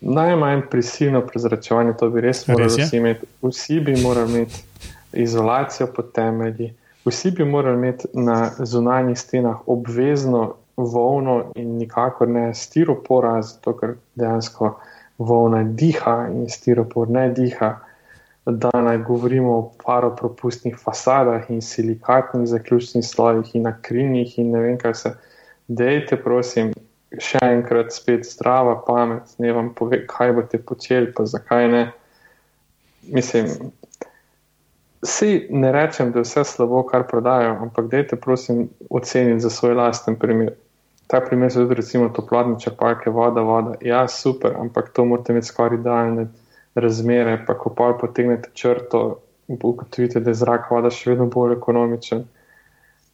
[0.00, 3.30] najmanj prisilno prezračevanje, to bi res morali res vsi imeti.
[3.42, 4.62] Vsi bi morali imeti
[5.12, 6.72] izolacijo pod temelji,
[7.06, 13.96] vsi bi morali imeti na zunanjih stenah obvezno volno in nikakor ne stiropora, zato ker
[14.14, 14.74] dejansko
[15.18, 17.74] volna diha in stiropor ne diha.
[18.46, 24.78] Da naj govorimo o paropropustnih fasadah in silikatnih zaključnih slojih in akrilnih in ne vem
[24.78, 25.12] kaj se.
[25.68, 26.72] Dejte, prosim,
[27.20, 31.82] še enkrat spet zdrava pamet, ne vam pove, kaj boste počeli, pa zakaj ne.
[33.12, 33.50] Mislim,
[35.04, 39.76] vsi ne rečem, da je vse slabo, kar prodajo, ampak dejte, prosim, oceniti za svoj
[39.76, 40.54] lasten primer
[41.08, 43.76] ta primer so tudi recimo toplotne črpalke, voda, voda.
[43.80, 46.28] Ja, super, ampak to morate imeti skoraj idealne
[46.76, 52.26] razmere, pa ko pa potegnete črto, ugotovite, da je zrak voda še vedno bolj ekonomičen.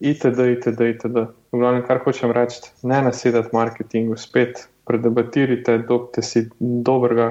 [0.04, 1.20] ITD, ITD, ITD.
[1.54, 7.30] V glavnem, kar hočem reči, ne nasedati marketingu, spet predebatirajte, dobite si dobrega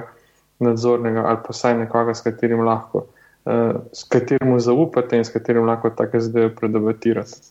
[0.64, 3.04] nadzornega ali pa saj nekoga, s katerim lahko,
[3.46, 7.44] uh, s katerim zaupate in s katerim lahko take zdaj predebatirate.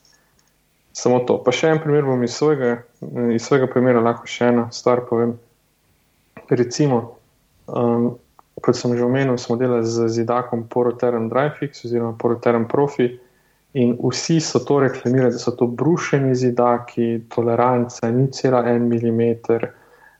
[0.92, 1.38] Samo to.
[1.44, 2.82] Pa še en primer bom iz svojega,
[3.32, 5.34] iz svojega primera lahko še eno stvar povem.
[6.52, 6.98] Recimo,
[7.66, 8.10] um,
[8.60, 13.08] kot sem že omenil, smo delali z zidakom Poroterem Dryfix oziroma Poroterem Profi
[13.72, 19.70] in vsi so to reklamirali, da so to brušeni zidaki, toleranca, ni cela en milimeter,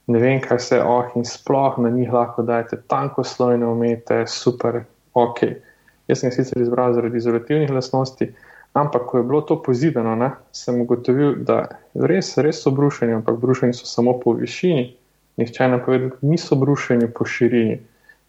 [0.09, 4.25] ne vem kaj se je, oh in sploh na njih lahko dajete tanko slojne omete,
[4.27, 4.81] super,
[5.13, 5.45] ok.
[6.09, 8.33] Jaz sem jih sicer izbral zaradi izolativnih lastnosti,
[8.73, 13.37] ampak ko je bilo to pozidano, ne, sem ugotovil, da res, res so brušeni, ampak
[13.41, 14.87] brušeni so samo po višini,
[15.37, 17.81] nihče ne pove, da niso brušeni po širini.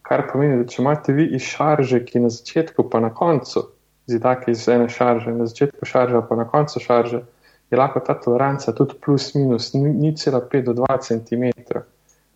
[0.03, 3.63] Kar pomeni, da če imate vi iz šarže, ki na začetku, pa na koncu,
[4.11, 7.23] zidake iz ene šarže, na začetku šarže, pa na koncu šarže,
[7.71, 11.43] je lahko ta toleranca tudi plus minus, ni cela 5 do 2 cm.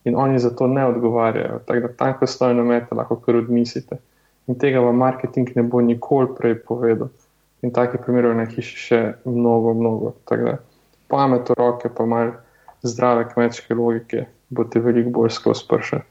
[0.07, 1.59] In oni za to ne odgovarjajo.
[1.65, 3.97] Tako da tanko stojno mete lahko kar odmislite.
[4.47, 7.11] In tega vam marketing ne bo nikoli prej povedal.
[7.65, 10.13] In takih primerov na hiši še mnogo, mnogo.
[10.29, 10.57] Da
[11.07, 12.35] pamet v roke, pa malo
[12.83, 16.03] zdrave kmečke logike, boste veliko bolj skozi prše.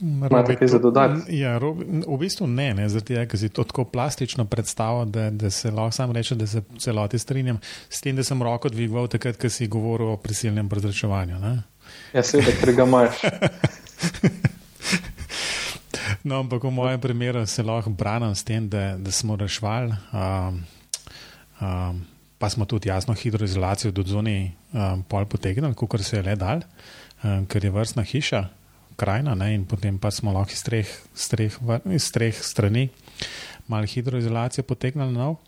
[0.00, 1.38] Imate kaj za dodati?
[1.38, 5.50] Ja, v bistvu ne, ne zato je, ker si to tako plastično predstavljal, da, da
[5.50, 7.58] se lahko sam reče, da se celoti strinjam
[7.90, 11.40] s tem, da sem roko dvigoval takrat, ko si govoril o prisilnem prezračevanju.
[11.42, 11.56] Ne?
[12.14, 13.22] Ja, seveda, ker ga imaš.
[16.28, 19.96] no, ampak v mojem primeru se lahko branim s tem, da, da smo rešvali.
[20.12, 20.62] Um,
[21.60, 22.06] um,
[22.38, 26.60] Pa smo tudi jasno hidroizolacijo do zunaj um, pol potegnili, kot se je le dal,
[27.24, 28.44] um, ker je vrstna hiša,
[28.94, 31.56] krajina, ne, in potem pa smo lahko iz treh, streh,
[31.90, 32.88] iz treh strani
[33.66, 35.40] malo hidroizolacije potegnili nov.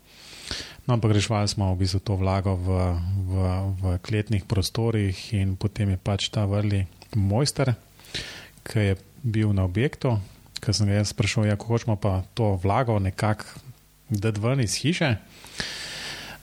[0.83, 2.81] No, ampak rešvali smo v bistvu to vlago v,
[3.31, 3.35] v,
[3.79, 6.83] v kletnih prostorih, in potem je pač ta vrli
[7.15, 7.71] mojster,
[8.67, 10.17] ki je bil na objektu,
[10.61, 13.45] ki sem ga jaz sprašal, ja, kako hočemo pa to vlago nekako
[14.09, 15.15] dati ven iz hiše.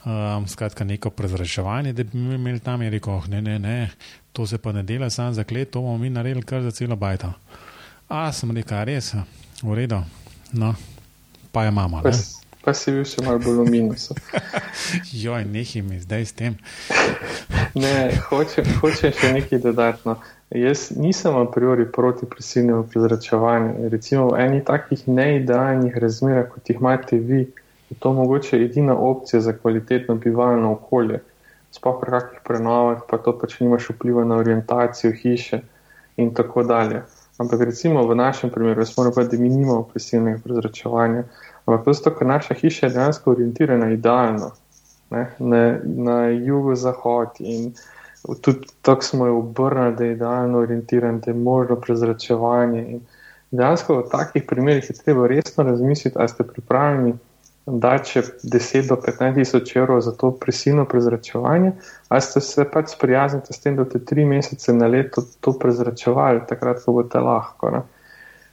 [0.08, 3.90] Um, skratka, neko prezračevanje, da bi imeli tam, je rekel, oh, ne, ne, ne,
[4.32, 6.96] to se pa ne dela samo za klet, to bomo mi naredili kar za celo
[6.96, 7.32] bajto.
[8.08, 9.12] A sem rekel, res,
[9.62, 9.98] v redu,
[10.52, 10.74] no,
[11.52, 12.00] pa je mama.
[12.02, 12.14] Pa,
[12.64, 14.16] pa si bil še malo bolj v minusu.
[15.24, 16.56] Joj, nekaj mi zdaj s tem.
[17.74, 17.92] ne,
[18.30, 20.16] hočem, hočem še nekaj dodatno.
[20.50, 23.88] Jaz nisem a priori proti prisilnemu prezračevanju.
[23.88, 27.40] Recimo v eni takih neidealnih razmerah, kot jih imate vi,
[27.90, 31.20] je to mogoče edina opcija za kvalitetno bivalno okolje
[31.70, 35.60] sploh pri kakšnih prenovah, pa to pač nimaš vpliva na orientacijo hiše
[36.16, 37.02] in tako dalje.
[37.38, 41.22] Ampak recimo v našem primeru, jaz moram povedati, da mi nimamo prisilnega prezračevanja,
[41.66, 44.50] ampak to zato, ker naša hiša je dejansko orientirana idealno
[45.10, 47.70] ne, na, na jugo-zahod in
[48.34, 52.84] tudi tako smo jo obrnili, da je idealno orientiran, da je možno prezračevanje.
[52.88, 53.00] In
[53.50, 57.14] dejansko v takih primerih je treba resno razmisliti, ali ste pripravljeni
[57.68, 61.72] da če 10 do 15 tisoč evrov za to prisilno prezračevanje,
[62.08, 66.46] ali ste se pač sprijaznili s tem, da boste tri mesece na leto to prezračevali,
[66.48, 67.72] takrat, ko boste lahko.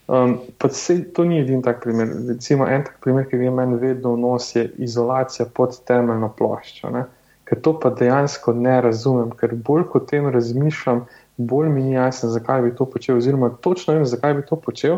[0.07, 0.35] Um,
[0.69, 2.11] se, to ni edini tak primer.
[2.27, 6.91] Recimo, en tak primer, ki ga meni vedno vnosi, je izolacija pod temeljno ploščo.
[6.93, 7.05] Ne?
[7.45, 11.03] Ker to pa dejansko ne razumem, ker bolj kot tem razmišljam,
[11.37, 14.97] bolj mi ni jasno, zakaj bi to počel, oziroma točno vem, zakaj bi to počel.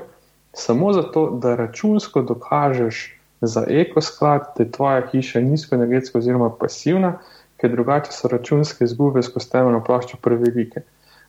[0.57, 7.17] Samo zato, da računsko dokažeš, za ekosklad, da je tvoja hiša nizkoenergetska oziroma pasivna,
[7.57, 10.81] ker drugače so računske izgube skozi temeljno ploščo prevelike.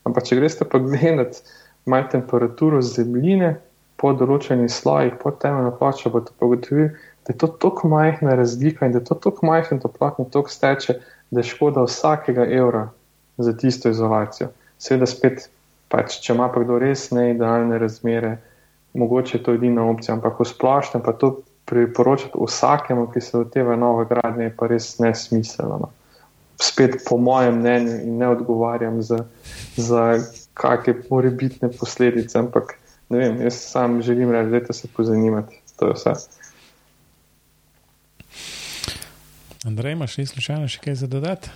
[0.04, 1.42] Ampak, če greste pa gledati
[1.86, 3.56] malo temperaturo zemljine
[4.00, 6.90] po določenih slojih, pod temeljno ploščo, boste pa ugotovili,
[7.28, 10.94] da je to tako majhna razlika in da je to tako majhen toplotni tok steče,
[11.30, 12.88] da je škoda vsakega evra
[13.36, 14.48] za tisto izolacijo.
[14.78, 15.50] Seveda spet,
[15.92, 18.38] pač, če ima pa kdo res neidealne razmere,
[18.94, 21.34] mogoče je to edina opcija, ampak v splošnem pa to
[21.68, 25.78] priporočati vsakemu, ki se loteva nove gradnje, je pa res nesmiselno.
[25.84, 25.92] No.
[26.64, 29.20] Spet po mojem mnenju in ne odgovarjam za,
[29.76, 30.16] za
[30.56, 32.78] kakšne morebitne posledice, ampak
[33.12, 35.60] ne vem, jaz sam želim reči, da se pozanimate.
[35.76, 36.16] To je vse.
[39.68, 41.50] Andrej, imaš še slučajno še kaj za dodati?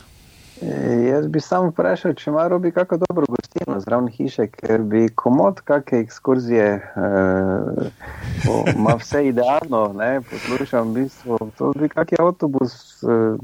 [1.09, 5.63] Jaz bi samo vprašal, če ima robi kako dobro gostino zraven hiše, ker bi komod
[5.67, 13.41] kakšne ekskurzije, eh, ima vse idealno, ne, poslušam, v bistvu, to bi kakšen avtobus eh,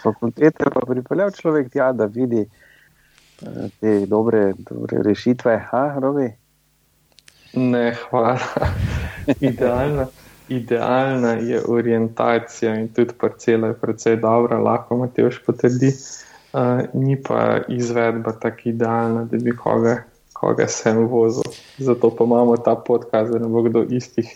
[0.00, 6.30] fakultete pa pripeljal človek tja, da vidi eh, te dobre, dobre rešitve, ha, robi?
[7.54, 8.38] Ne, hvala.
[9.52, 10.08] idealna,
[10.48, 15.92] idealna je orientacija in tudi parcela je precej dobra, lahko Mateoš potrdi.
[16.52, 21.42] Uh, ni pa izvedba tako idealna, da bi koga, koga sem vozil.
[21.78, 24.32] Zato pa imamo ta podcast, da ne bo kdo istih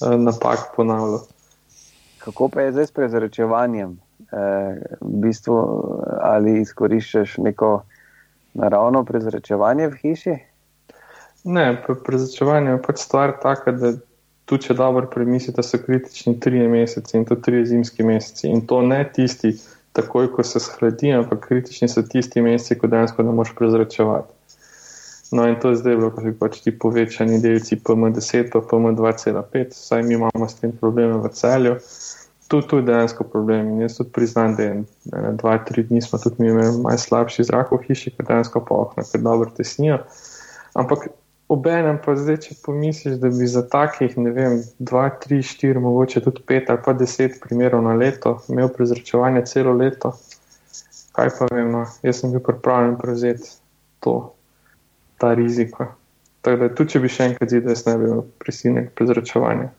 [0.00, 1.20] uh, napak ponavljal.
[2.18, 3.98] Kako pa je zdaj s prezračevanjem?
[4.32, 5.56] Eh, v bistvu,
[6.20, 7.68] ali izkoriščaš neko
[8.58, 10.34] naravno prezračevanje v hiši?
[11.48, 11.64] Ne,
[12.04, 13.92] prezračevanje je pač stvar taka, da
[14.48, 18.48] tu če dobro premislite, so kritični tri meseci in to tri zimski meseci.
[18.48, 19.52] In to ne tisti,
[19.96, 24.34] takoj ko se shladi, ampak kritični so tisti meseci, ko dejansko ne moš prezračevati.
[25.36, 29.76] No, in to je zdaj bilo, ko so pač ti povečani delci PM10, pa PM2,5,
[29.76, 31.76] saj mi imamo s tem probleme v celju
[32.48, 33.68] tu, tu je dejansko problem.
[33.68, 34.84] In jaz tudi priznam, da je
[35.36, 38.82] dva, tri dni smo tudi mi imeli malo slabši zrak v hiši, ker dejansko pa
[38.84, 40.00] okna, ker dobro tesnijo.
[40.74, 41.10] Ampak
[41.48, 46.20] obenem pa zdaj, če pomisliš, da bi za takih, ne vem, dva, tri, štiri, mogoče
[46.24, 50.12] tudi pet ali pa deset primerov na leto imel prezračevanje celo leto,
[51.16, 53.56] kaj pa vem, no, jaz sem bil pripravljen prevzeti
[54.04, 54.18] to,
[55.18, 55.88] ta riziko.
[56.44, 59.72] Tako da tudi, če bi še enkrat zidel, jaz ne bi imel prisilnega prezračevanja.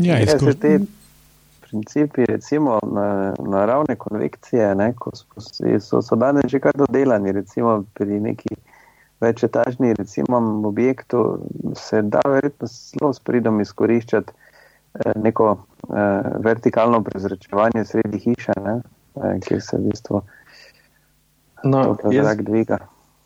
[0.00, 0.56] Ja, ja izkuš...
[0.56, 0.78] te
[1.70, 8.18] principi, recimo na, naravne konvekcije, ne, ko so, so danes že kar dodelani, recimo pri
[8.20, 8.56] neki
[9.20, 11.38] večetažni recimo, objektu,
[11.76, 18.80] se da verjetno zelo s pridom izkoriščati eh, neko eh, vertikalno prezračevanje sredi hiše, ne,
[19.16, 20.22] eh, kjer se v bistvu
[21.64, 22.78] no, zrak dviga.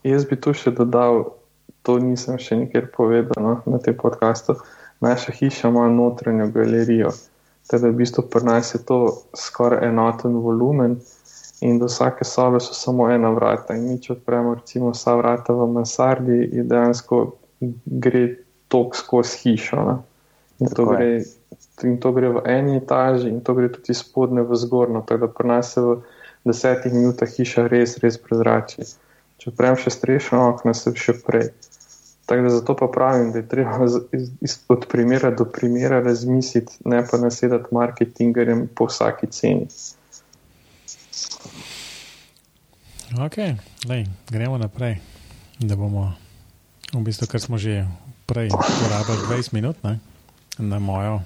[0.04, 1.24] Jaz bi tu še dodal,
[1.83, 4.59] to nisem še nikjer povedal no, na tem podkastu
[5.04, 7.12] naša hiša ima notranjo galerijo.
[7.70, 8.98] Teda v bistvu pri nas je to
[9.37, 10.98] skoraj enoten volumen
[11.64, 13.74] in do vsake sobe so samo ena vrata.
[13.74, 17.20] In mi, če odpremo recimo vsa vrata v mansardi, je dejansko
[18.05, 18.24] gre
[18.68, 19.85] tok skozi hišo.
[19.88, 19.94] Ne?
[20.61, 21.09] In to, gre,
[21.88, 25.03] in to gre v eni etaži in to gre tudi spodne v zgornjo.
[25.09, 25.96] Tako da pri nas se v
[26.44, 28.85] desetih minutah hiša res, res prezrači.
[29.40, 31.48] Če odprem še strešno okno, se še prej.
[32.29, 33.88] Tako da zato pa pravim, da je treba
[34.72, 39.68] od primera do primera razmisliti, ne pa nasedati marketingerjem po vsaki ceni.
[43.14, 43.37] Ok,
[43.87, 44.98] lej, gremo naprej.
[45.62, 46.12] Da bomo,
[46.90, 47.87] v bistvu, kar smo že
[48.27, 50.03] prej porabili 20 minut ne,
[50.59, 51.22] na mojo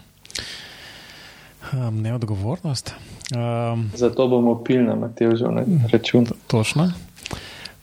[1.73, 2.93] um, neodgovornost.
[3.33, 6.29] Um, zato bomo pil na Matevžu na račun.
[6.45, 6.93] Točno.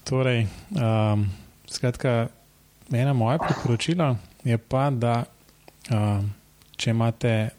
[0.06, 0.46] Torej,
[0.78, 1.26] um,
[1.66, 2.28] skratka
[2.94, 4.16] ena moja priporočila
[4.46, 6.22] je pa, da uh,
[6.78, 7.50] če imate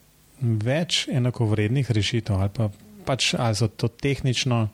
[0.62, 2.70] več enakovrednih rešitev ali pa
[3.06, 4.68] pač ali so to tehnično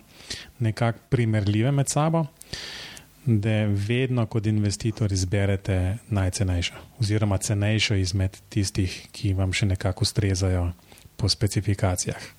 [0.62, 2.26] nekako primerljive med sabo,
[3.24, 10.70] da vedno kot investitor izberete najcenejšo oziroma cenejšo izmed tistih, ki vam še nekako ustrezajo
[11.16, 12.32] po specifikacijah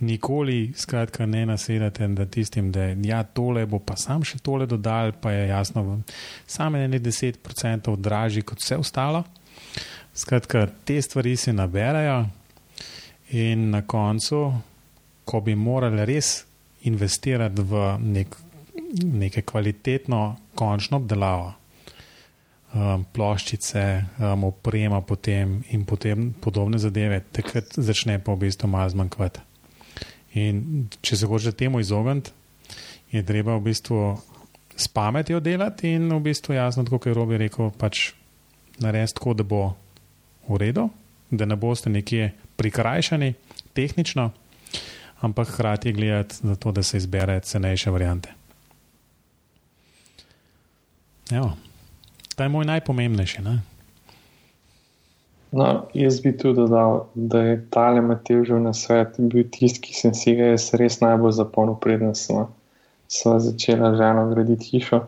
[0.00, 5.12] nikoli skratka, ne nasedate da tistim, da ja, tole bo pa sam še tole dodal,
[5.20, 6.00] pa je jasno,
[6.46, 9.24] samo ne 10% dražji kot vse ostalo.
[10.14, 12.24] Skratka, te stvari se naberajo
[13.30, 14.42] in na koncu,
[15.24, 16.42] ko bi morali res
[16.88, 18.36] investirati v nek,
[19.02, 21.52] neke kvalitetno končno obdelavo.
[22.72, 23.82] Um, ploščice,
[24.16, 29.42] um, oprema, potem in potem podobne zadeve, takrat začne pa v bistvu malo zmanjkvati.
[30.40, 32.32] In če se hoče temu izogniti,
[33.12, 34.16] je treba v bistvu
[34.76, 38.14] s pametjo delati in v bistvu jasno, kot je Robi rekel, pač
[38.80, 39.62] narediti tako, da bo
[40.48, 40.88] v redu,
[41.30, 43.34] da ne boste nekje prikrajšani
[43.76, 44.30] tehnično,
[45.22, 48.32] ampak hkrati gledati za to, da se izbere cenejše variante.
[51.30, 51.52] Evo,
[52.36, 53.42] to je moj najpomembnejši.
[53.42, 53.60] Ne?
[55.52, 60.14] No, jaz bi tudi dodal, da je tale Matežev na svet bil tisti, ki sem
[60.14, 62.48] si ga jaz res najbolj zapolnil, preden smo
[63.38, 65.02] začeli ženo graditi hišo.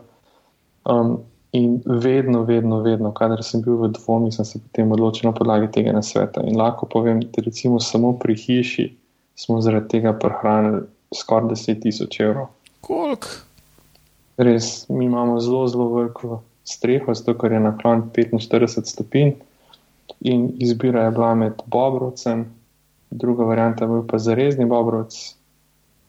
[0.85, 1.17] Um,
[1.51, 5.71] in vedno, vedno, vedno, kadar sem bil v dvomi, sem se potem odločil na podlagi
[5.71, 6.43] tega na sveta.
[6.45, 8.85] In lahko povem, da recimo samo pri hiši
[9.35, 10.81] smo zaradi tega prehranili
[11.15, 12.47] skoraj 10 tisoč evrov.
[12.81, 13.27] Kolik?
[14.37, 19.35] Res, mi imamo zelo, zelo veliko streho, zato ker je naklon 45 stopinj
[20.19, 22.45] in izbira je bila med Bobrovcem,
[23.09, 25.15] druga varianta je bil pa zarezni Bobrovc,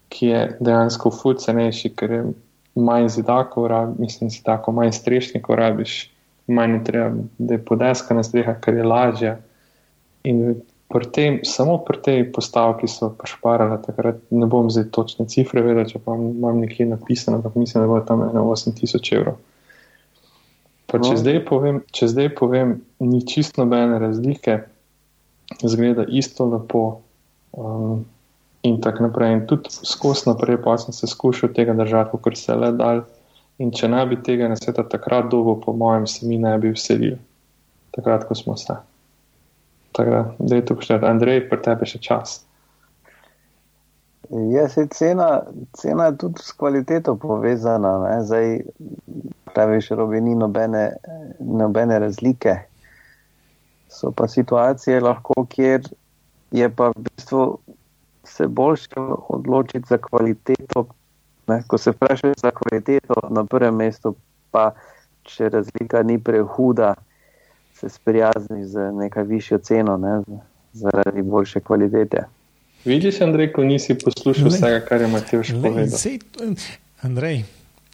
[0.09, 2.23] ki je dejansko fud cenejši, ker je
[2.75, 3.69] manj zidakov,
[3.99, 5.97] mislim, zidakov, manj strešnikov rabiš,
[6.47, 9.37] manj je treba, da je podeska na streha, ker je lažja.
[10.25, 15.63] In pri tem, samo pri tej postavki so pašparali, takrat ne bom zdaj točne cifre
[15.63, 19.39] vedel, če pa imam nekje napisano, ampak mislim, da bo tam 8000 evrov.
[20.87, 21.19] Pa če, No.
[21.19, 24.61] zdaj povem, če zdaj povem, ni čisto nobene razlike,
[25.59, 27.03] zgleda isto lepo
[27.53, 28.07] um,
[28.63, 29.33] in tako naprej.
[29.35, 33.03] In tudi skozi naprej, pa sem se skušal tega držati, kot se le dal.
[33.59, 36.71] In če ne bi tega na sveta takrat dolgo, po mojem, se mi ne bi
[36.71, 37.19] vselili,
[37.91, 38.77] takrat, ko smo se.
[39.97, 41.07] Tako da, da je to pošteno.
[41.09, 42.43] Andrej, pri tebi še čas.
[44.53, 45.43] Ja, se cena,
[45.73, 47.93] cena je tudi s kvaliteto povezana.
[48.03, 48.17] Ne?
[48.27, 48.59] Zdaj,
[49.55, 50.91] praviš, robi ni nobene,
[51.41, 52.59] nobene razlike.
[53.89, 55.89] So pa situacije lahko, kjer
[56.51, 57.47] je pa v bistvu
[58.27, 60.87] se boljše odločiti za kvaliteto.
[61.47, 61.63] Ne?
[61.67, 64.17] Ko se vprašaš za kvaliteto na prvem mestu,
[64.51, 64.73] pa
[65.23, 66.95] če razlika ni prehuda,
[67.81, 70.41] se sprijazni z nekaj višjo ceno ne?
[70.73, 72.25] zaradi boljše kvalitete.
[72.85, 75.99] Vidiš, Andrej, ko nisi poslušal Le- vsega, kar je Matejš povedal.
[75.99, 76.19] sej,
[77.03, 77.45] Andrej,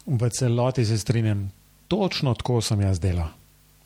[0.05, 1.51] v celoti se strinjam,
[1.87, 3.27] točno tako sem jaz delal.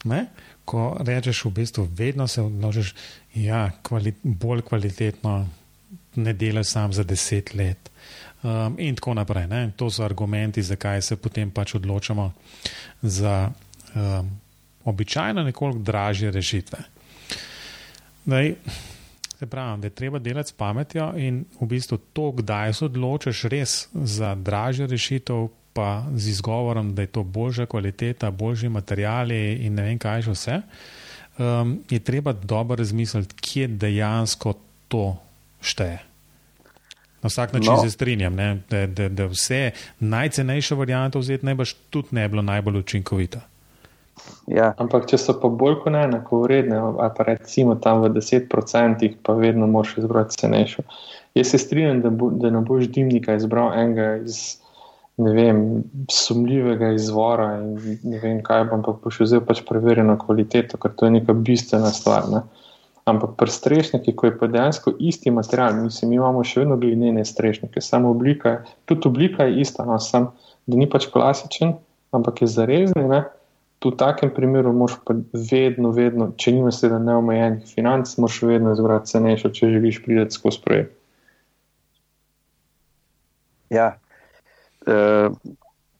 [0.03, 0.25] Ne?
[0.65, 5.47] Ko rečeš, v bistvu, vedno se odločiš, da ja, kvali, bolj kvalitetno
[6.15, 7.89] ne delaš sam za deset let.
[8.43, 9.47] Um, in tako naprej.
[9.47, 9.71] Ne?
[9.75, 12.31] To so argumenti, zakaj se potem pač odločamo
[13.01, 13.49] za
[13.95, 14.29] um,
[14.87, 16.79] običajno nekoliko dražje rešitve.
[18.25, 18.53] Daj,
[19.39, 23.43] se pravi, da je treba delati s pametjo in v bistvu to, kdaj se odločiš
[23.43, 29.75] res za dražjo rešitev, pa z izgovorom, da je to boljša kvaliteta, boljši materijali in
[29.77, 30.55] ne vem kaj še vse,
[31.37, 34.55] um, je treba dobro razmisliti, kje dejansko
[34.87, 35.17] to
[35.61, 35.99] šteje.
[37.21, 37.83] Na vsak način no.
[37.83, 42.41] Se strinjam, ne, da, da, da vse najcenejše variante vzeti najbrž tudi ne bi bilo
[42.41, 43.39] najbolj učinkovito.
[44.47, 49.09] Ja, Ampak, če so pa bolj kot enako vredne, ali pa recimo tam v 10%,
[49.23, 50.85] pa vedno moraš izbrati cenejšo.
[51.35, 54.57] Jaz se strinjam, da, bo, da ne boš dimnika izbral enega iz
[55.17, 60.93] ne vem, sumljivega izvora in ne vem kaj, ampak boš vzel pač preverjeno kvaliteto, ker
[60.93, 62.27] to je neka bistvena stvar.
[62.29, 62.43] Ne?
[63.09, 67.23] Ampak pri strešniki, ko je pa dejansko isti material, mislim, mi imamo še vedno glinene
[67.25, 70.29] strešnike, samo oblika, tudi oblika je ista, no, sam,
[70.67, 71.73] da ni pač klasičen,
[72.13, 73.07] ampak je zarezen.
[73.09, 73.23] Ne?
[73.85, 75.13] V takem primeru moraš pa
[75.51, 80.63] vedno, vedno, če nimaš seveda neomejenih financ, moraš vedno izbrati cenejšo, če želiš priti skozi
[80.63, 80.97] projekt.
[83.69, 83.95] ja.
[84.87, 85.29] E,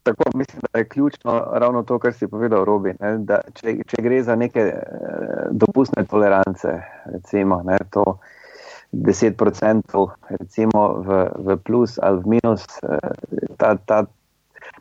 [0.04, 2.94] tako mislim, da je ključno ravno to, kar si povedal, Robi.
[3.00, 4.82] Ne, da če, če gre za neke e,
[5.52, 8.18] dopustne tolerance, recimo ne, to
[8.92, 13.00] 10% recimo v, v plus ali v minus, e,
[13.58, 14.06] ta, ta,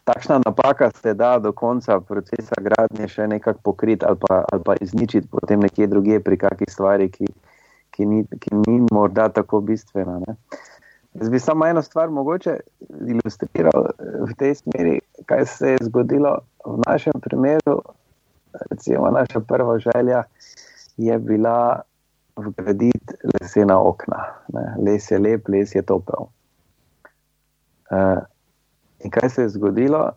[0.07, 4.77] takšna napaka se da do konca procesa gradnje še nekako pokriti ali pa, ali pa
[4.81, 7.27] izničiti potem nekje drugje pri kakšni stvari, ki,
[7.91, 10.21] ki, ni, ki ni morda tako bistvena.
[10.23, 10.37] Ne.
[11.17, 12.55] Jaz bi samo eno stvar mogoče
[13.09, 13.91] ilustriral
[14.29, 17.81] v tej smeri, kaj se je zgodilo v našem primeru.
[18.71, 20.23] Recimo, naša prva želja
[20.97, 21.83] je bila
[22.37, 24.23] vgraditi lesena okna.
[24.55, 24.65] Ne.
[24.87, 26.31] Les je lep, les je topel.
[27.91, 28.23] Uh,
[29.05, 30.11] in kaj se je zgodilo?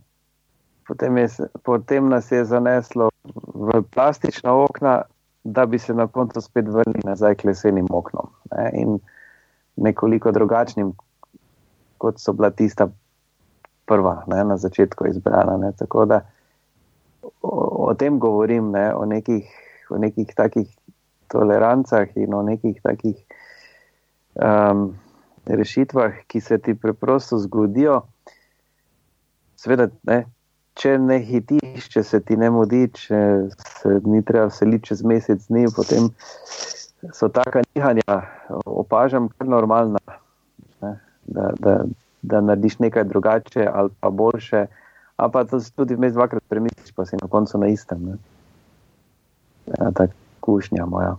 [0.88, 1.28] Potem, je,
[1.64, 3.10] potem nas je zaneslo
[3.54, 5.02] v plastična okna,
[5.44, 8.28] da bi se na koncu spet vrnili nazaj k lesenim oknom.
[8.52, 8.72] Ne.
[8.74, 9.00] In
[9.76, 10.94] nekoliko drugačnim,
[11.98, 12.90] kot so bila tista
[13.86, 15.58] prva, ne, na začetku izbrana.
[15.58, 15.72] Ne.
[15.78, 16.22] Tako da
[17.42, 19.48] o, o tem govorim, ne, o, nekih,
[19.90, 20.68] o nekih takih
[21.28, 23.18] tolerancah in o nekih takih
[24.36, 24.98] um,
[25.46, 28.02] rešitvah, ki se ti preprosto zgodijo.
[29.60, 30.24] Sveda, ne,
[30.80, 33.20] če ne hitiš, če se ti ne mudi, če
[33.80, 36.07] se ni treba vseliti čez mesec dni, potem
[37.16, 38.22] so taka nihanja,
[38.64, 39.99] opažam, kar normalna.
[40.80, 40.93] Ne,
[41.28, 41.76] da, da,
[42.22, 44.66] da narediš nekaj drugače ali pa boljše,
[45.20, 48.05] a pa to si tudi vmes dvakrat premisliš, pa si na koncu na istem.
[48.14, 48.18] Ne.
[49.76, 51.18] Ja, tako kušnja moja.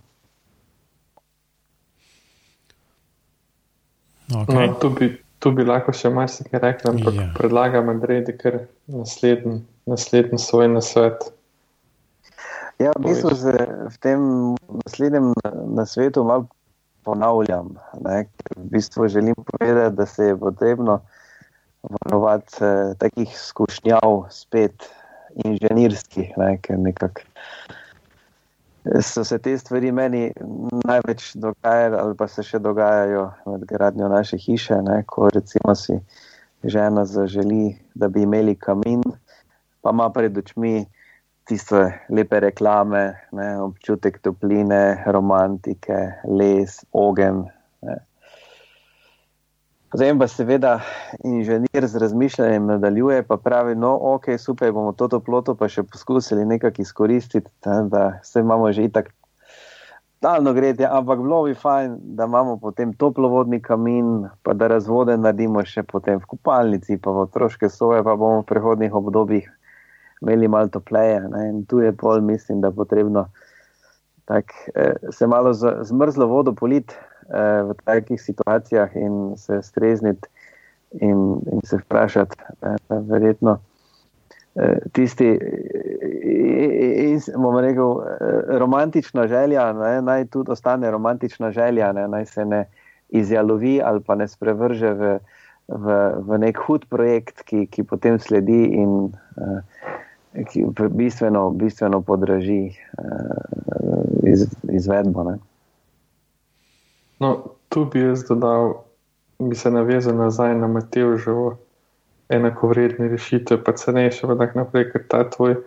[4.30, 4.66] Okay.
[4.68, 5.10] No, tu, bi,
[5.40, 7.28] tu bi lahko še marsikaj rekel, ampak Ja.
[7.36, 11.32] predlagam, Andrej, da kar naslednji, naslednji svoj nasvet.
[12.80, 13.52] Ja, v bistvu se
[13.92, 14.20] v tem
[14.84, 15.32] naslednjem
[15.76, 16.46] nasvetu malo
[17.04, 17.74] ponavljam.
[18.04, 21.00] Ne, ker v bistvu želim povedati, da se je potrebno
[21.82, 24.88] varovati eh, takih skušnjav spet
[25.44, 27.24] inženirskih, ne, ker nekako
[29.00, 30.32] so se te stvari meni
[30.84, 35.98] največ dogajale ali pa se še dogajajo med gradnjo naše hiše, ne, ko recimo si
[36.64, 39.02] žena zaželi, da bi imeli kamin,
[39.80, 40.84] pa ima pred očmi
[41.48, 47.44] tiste lepe reklame, ne, občutek topline, romantike, les, ogen.
[49.90, 50.80] Zdaj pa seveda
[51.26, 56.44] inženir z razmišljanjem nadaljuje, pa pravi, no, ok, super, bomo to toploto pa še poskusili
[56.46, 59.10] nekako izkoristiti, da, da se imamo že itak
[60.22, 65.64] daljno gretje, ampak bilo bi fajn, da imamo potem toplovodni kamin, pa da razvode naredimo
[65.66, 69.50] še potem v kupalnici, pa v otroške soje, pa bomo v prehodnih obdobjih
[70.22, 71.24] imeli malo topleje.
[71.34, 71.46] Ne?
[71.50, 73.26] In tu je pol, mislim, da potrebno
[74.30, 76.94] tak, eh, se malo z, zmrzlo vodo politi
[77.30, 80.28] v takih situacijah in se strezniti
[80.90, 83.58] in, in se vprašati, eh, verjetno.
[84.54, 85.38] Eh, tisti,
[87.06, 92.44] in bomo rekel, eh, romantična želja, ne, naj tudi ostane romantična želja, ne, naj se
[92.44, 92.64] ne
[93.08, 95.18] izjalovi ali pa ne sprevrže v,
[95.68, 98.90] v, v nek hud projekt, ki, ki potem sledi in
[99.36, 99.58] uh,
[100.50, 102.70] ki bistveno, bistveno podraži
[104.22, 105.24] iz, izvedbo.
[105.24, 105.38] Ne.
[107.20, 107.34] No,
[107.68, 108.74] tu bi jaz dodal,
[109.38, 111.58] bi se navezal nazaj na Matevževo
[112.30, 115.58] enakovredne rešitve, pa cenejše, pa tako naprej, ker ta tvoj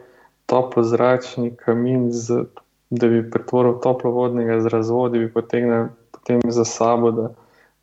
[0.50, 2.46] toplozračni kamin, z,
[2.90, 7.30] da bi pretvoril toplovodnega z razvodi, bi potegnil potem za sabo, da,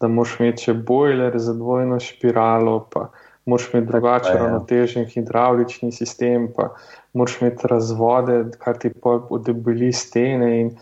[0.01, 3.11] da moš imeti še bojler za dvojno špiralo, pa
[3.47, 4.43] moš imeti drugačen ja.
[4.43, 6.73] ravnotežen hidraulični sistem, pa
[7.13, 10.75] moš imeti razvode, kar ti pa odebeli stene in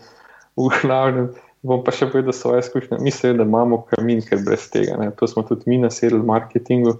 [0.59, 1.29] v glavnem
[1.63, 2.99] bom pa še povedal svoje izkušnje.
[3.03, 4.97] Mislim, da imamo kamin, ker brez tega.
[4.99, 5.11] Ne.
[5.19, 6.95] To smo tudi mi nasedli v marketingu.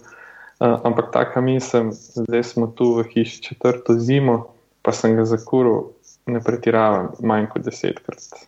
[0.60, 4.51] Uh, ampak ta kamin sem, zdaj smo tu v hiši četrto zimo,
[4.84, 5.95] pa sem ga zakuril,
[6.28, 8.43] ne pretiravam, manj kot desetkrat.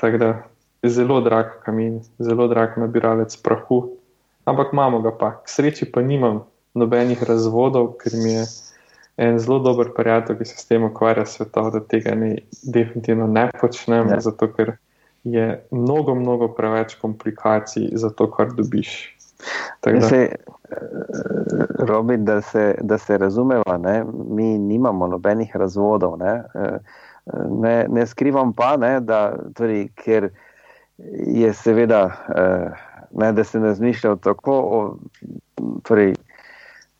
[0.00, 0.30] Tako da
[0.82, 3.98] je zelo drag kamin, zelo drag nabiralec prahu,
[4.48, 5.30] ampak imamo ga pa.
[5.44, 8.48] K sreči pa nimam nobenih razvodov, ker mi je
[9.16, 13.48] en zelo dober prijatelj, ki se s tem ukvarja svetov, da tega ne, definitivno ne
[13.60, 14.20] počnem, ja.
[14.20, 14.76] zato ker
[15.24, 19.16] je mnogo, mnogo preveč komplikacij za to, kar dobiš.
[20.08, 20.36] Se, eh,
[21.78, 24.04] Robin, da se, da se razumeva, ne?
[24.28, 26.18] mi nimamo nobenih razvodov.
[26.18, 26.78] Ne, eh,
[27.50, 30.30] ne, ne skrivam pa, ne, da, torej, ker
[31.26, 32.70] je seveda, eh,
[33.10, 34.60] ne, da se ne zmišlja tako.
[34.60, 34.96] O,
[35.82, 36.14] torej,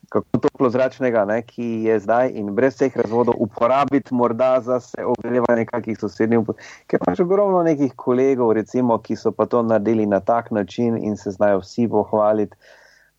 [0.09, 5.05] kako toplo zračnega, ne, ki je zdaj in brez vseh razvodov uporabiti, morda za se
[5.05, 6.47] ogrevanje kakih sosednjih.
[6.87, 11.17] Ker pač ogromno nekih kolegov, recimo, ki so pa to naredili na tak način in
[11.17, 12.55] se znajo vsi pohvaliti,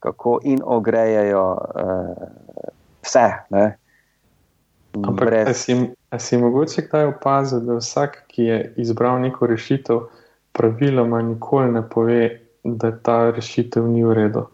[0.01, 2.27] kako in ogrejajo uh,
[3.05, 3.29] vse.
[3.51, 3.77] Ne.
[4.97, 5.49] Ampak, brez...
[5.49, 5.75] a, si,
[6.11, 10.07] a si mogoče kdaj opazil, da vsak, ki je izbral neko rešitev,
[10.53, 12.23] praviloma nikoli ne pove,
[12.65, 14.49] da ta rešitev ni v redu?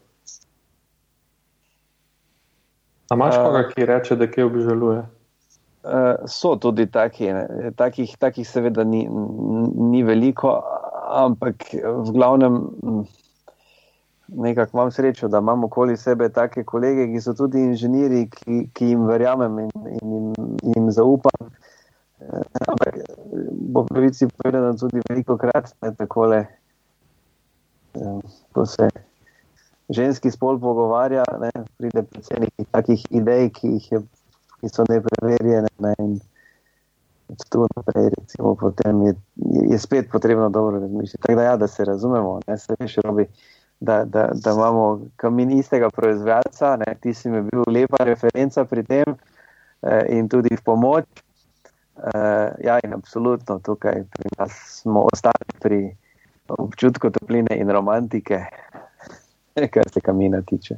[3.15, 5.03] A imaš koga, ki reče, da kaj obžaluje?
[5.85, 7.31] Uh, so tudi taki,
[7.77, 9.05] takih, takih seveda ni,
[9.93, 10.57] ni veliko,
[11.15, 12.59] ampak v glavnem
[14.29, 18.91] nekako imam srečo, da imam okoli sebe take kolege, ki so tudi inženirji, ki, ki
[18.91, 21.53] jim verjamem in, in, in jim zaupam.
[22.67, 22.99] Ampak
[23.53, 26.47] bo pravici povedano tudi veliko krat, da takole,
[28.53, 28.89] ko se
[29.89, 34.01] ženski spol pogovarja, ne, pride predvsem nekaj takih idej, ki, je,
[34.61, 35.69] ki so nepreverjene.
[35.79, 36.17] Ne, in
[37.51, 39.15] tu naprej, recimo, potem je,
[39.73, 41.23] je spet potrebno dobro razmišljati.
[41.23, 43.27] Tako da, ja, da se razumemo, ne, se veš, robi,
[43.81, 48.83] da, da, da imamo kamin istega proizvajalca, ne, ti si mi bil lepa referenca pri
[48.83, 49.05] tem
[49.83, 51.05] eh, in tudi v pomoč.
[51.95, 55.79] Uh, ja, in absolutno tukaj pri nas smo ostali pri
[56.49, 58.41] občutku topline in romantike.
[59.75, 60.77] kar se kamina tiče.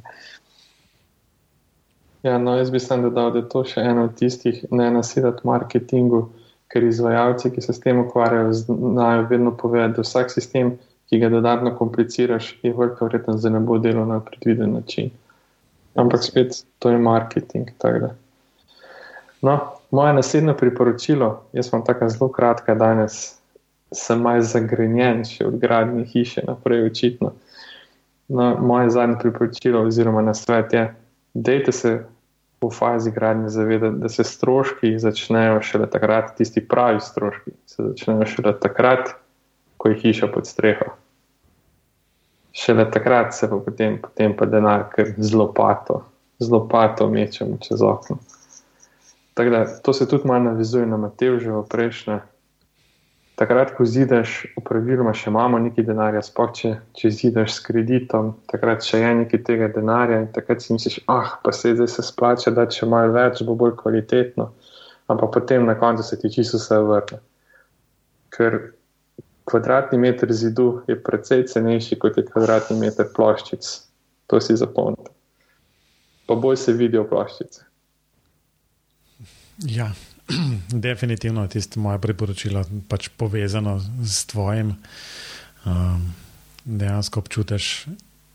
[2.23, 5.45] Ja, no, jaz bi sem dodal, da je to še eno od tistih, ne nasedati
[5.47, 6.27] marketingu,
[6.67, 10.73] ker izvajalci, ki se s tem ukvarjajo, znajo vedno povedati, da vsak sistem,
[11.07, 15.13] ki ga dodatno kompliciraš, je velika vrednost, da ne bo delo na predviden način.
[15.95, 17.69] Ampak spet to je marketing.
[19.41, 19.59] No,
[19.91, 23.37] moje naslednje priporočilo, jaz sem tako zelo kratka danes,
[23.95, 27.31] sem malo zagrenjen še od gradnje hiše naprej, očitno.
[28.27, 30.95] No, moje zadnje priporočilo, oziroma na svet je,
[31.33, 32.05] da se
[32.61, 38.25] v fazi gradnje zavedati, da se stroški začnejo šele takrat, tisti pravi stroški se začnejo
[38.25, 39.13] šele takrat,
[39.77, 40.91] ko je hiša pod streho.
[42.51, 46.01] Šele takrat se pa potem, potem pa denar, ker zelo pato,
[46.39, 48.17] zelo pato mečemo čez okno.
[49.37, 52.19] Da to se tudi malo navizuje na Matev, že v prejšnje
[53.37, 58.85] takrat, ko zidaš, praviloma še imamo nekaj denarja, sploh če, če zidaš s kreditom, takrat
[58.85, 62.53] še je nekaj tega denarja in takrat si misliš, ah, pa se zdaj se splača,
[62.57, 64.49] da če malo več, bo bolj kvalitetno,
[65.13, 67.21] ampak potem na koncu se ti čisto vse vrne.
[68.33, 68.57] Ker
[69.47, 73.69] kvadratni meter zidu je precej cenejši kot je kvadratni meter ploščic.
[74.27, 75.13] To si zapomnite.
[76.27, 77.63] Pa bolj se vidijo ploščice.
[79.71, 79.87] Ja,
[80.87, 84.75] definitivno je tisto moje priporočilo pač povezano s tvojim.
[85.65, 86.13] Um,
[86.65, 87.85] dejansko občutiš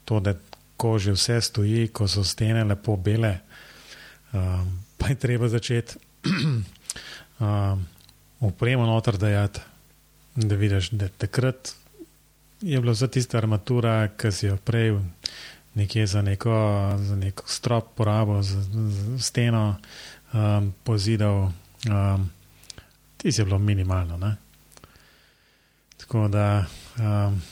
[0.05, 0.35] to, da
[0.77, 3.39] ko že vse stoji, ko so stene lepo bele,
[4.33, 6.01] um, pa je treba začeti
[7.39, 7.87] um,
[8.41, 9.61] upremo noter dajati,
[10.37, 11.75] da vidiš, da takrat
[12.63, 14.97] je bila vsa tista armatura, ki si jo prej
[15.75, 16.55] nekje za neko,
[16.99, 19.77] za neko strop porabo, za, za steno
[20.33, 21.53] um, pozidal,
[21.91, 22.31] um,
[23.17, 24.17] ti si bilo minimalno.
[24.17, 24.37] Ne?
[25.97, 26.65] Tako da
[26.99, 27.43] um,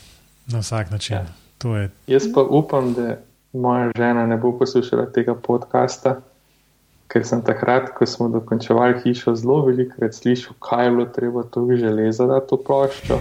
[0.47, 1.17] na vsak način.
[1.17, 1.77] Ja.
[1.77, 1.91] Je...
[2.07, 3.17] Jaz pa upam, da
[3.53, 6.21] moja žena ne bo poslušala tega podcasta,
[7.11, 11.67] ker sem takrat, ko smo dokončevali hišo, zelo velikokrat slišal, kaj je bilo treba tu
[11.77, 13.19] železa, da to ploščo,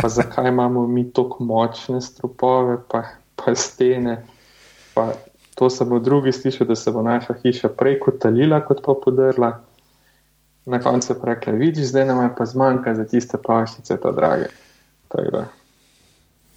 [0.00, 3.04] pa zakaj imamo mi tako močne stropove, pa,
[3.36, 4.24] pa stene.
[4.94, 5.12] Pa
[5.54, 9.52] to se bo drugi slišal, da se bo naša hiša prej kotalila, kot pa podrla.
[10.66, 14.46] Na koncu pa rekla, vidiš, zdaj nam je pa zmanjka za tiste ploščice, to drage.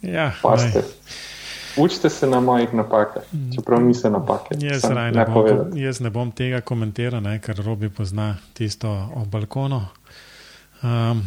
[0.02, 0.32] Ja,
[1.76, 3.22] Učite se na mojih napakah,
[3.54, 4.54] čeprav niso napake.
[4.58, 9.24] Jaz, raj, ne, bom, jaz ne bom tega komentiral, ne, ker Robi pozna tisto o
[9.28, 9.82] balkonu.
[10.82, 11.20] Um,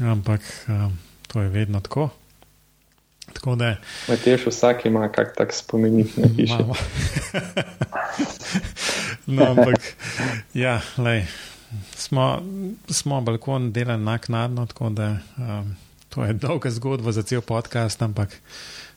[0.00, 2.08] ampak um, to je vedno tako.
[3.32, 3.76] tako da,
[4.08, 6.64] Mateš, vsak ima kak tak spomenik na hiši.
[9.34, 9.94] no, ampak
[10.54, 11.26] ja, lej,
[11.96, 12.42] smo,
[12.88, 15.76] smo balkon delali naknadno, tako da um,
[16.08, 18.40] to je dolga zgodba za cel podcast, ampak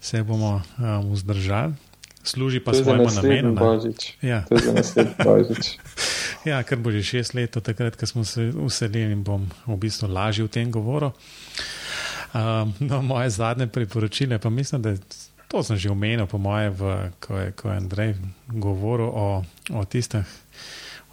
[0.01, 1.73] se bomo um, vzdržali.
[2.23, 3.55] Služi pa svojemu namenu.
[4.21, 4.43] Ja.
[4.49, 5.77] To je za naslednji božič.
[6.45, 10.09] ja, ker bo že šest let, takrat, ko smo se uselili in bom v bistvu
[10.09, 11.13] lažje v tem govoru.
[12.33, 14.97] Um, no, moje zadnje priporočile, pa mislim, da
[15.47, 16.81] to sem že omenil, po moje, v,
[17.19, 18.11] ko, je, ko je Andrej
[18.49, 20.25] govoril o, o, tistih,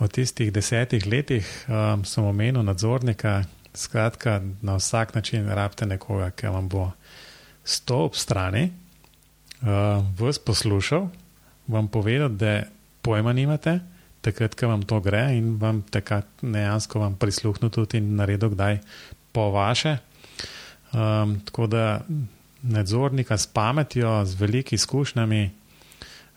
[0.03, 3.43] o tistih desetih letih, um, sem omenil nadzornika.
[3.75, 6.91] Skratka, na vsak način rabite nekoga, ki vam bo
[7.65, 8.67] stopil ob strani,
[9.63, 11.07] uh, vas poslušal,
[11.73, 12.67] vam povedal, da
[13.03, 13.79] pojma nimate,
[14.21, 18.79] takrat, ko vam to gre in vam takrat dejansko vam prisluhnu tudi in naredil kdaj
[19.33, 19.97] po vaše.
[20.93, 22.05] Um, tako da
[22.63, 25.51] nadzornika s pametjo, z velikimi izkušnjami,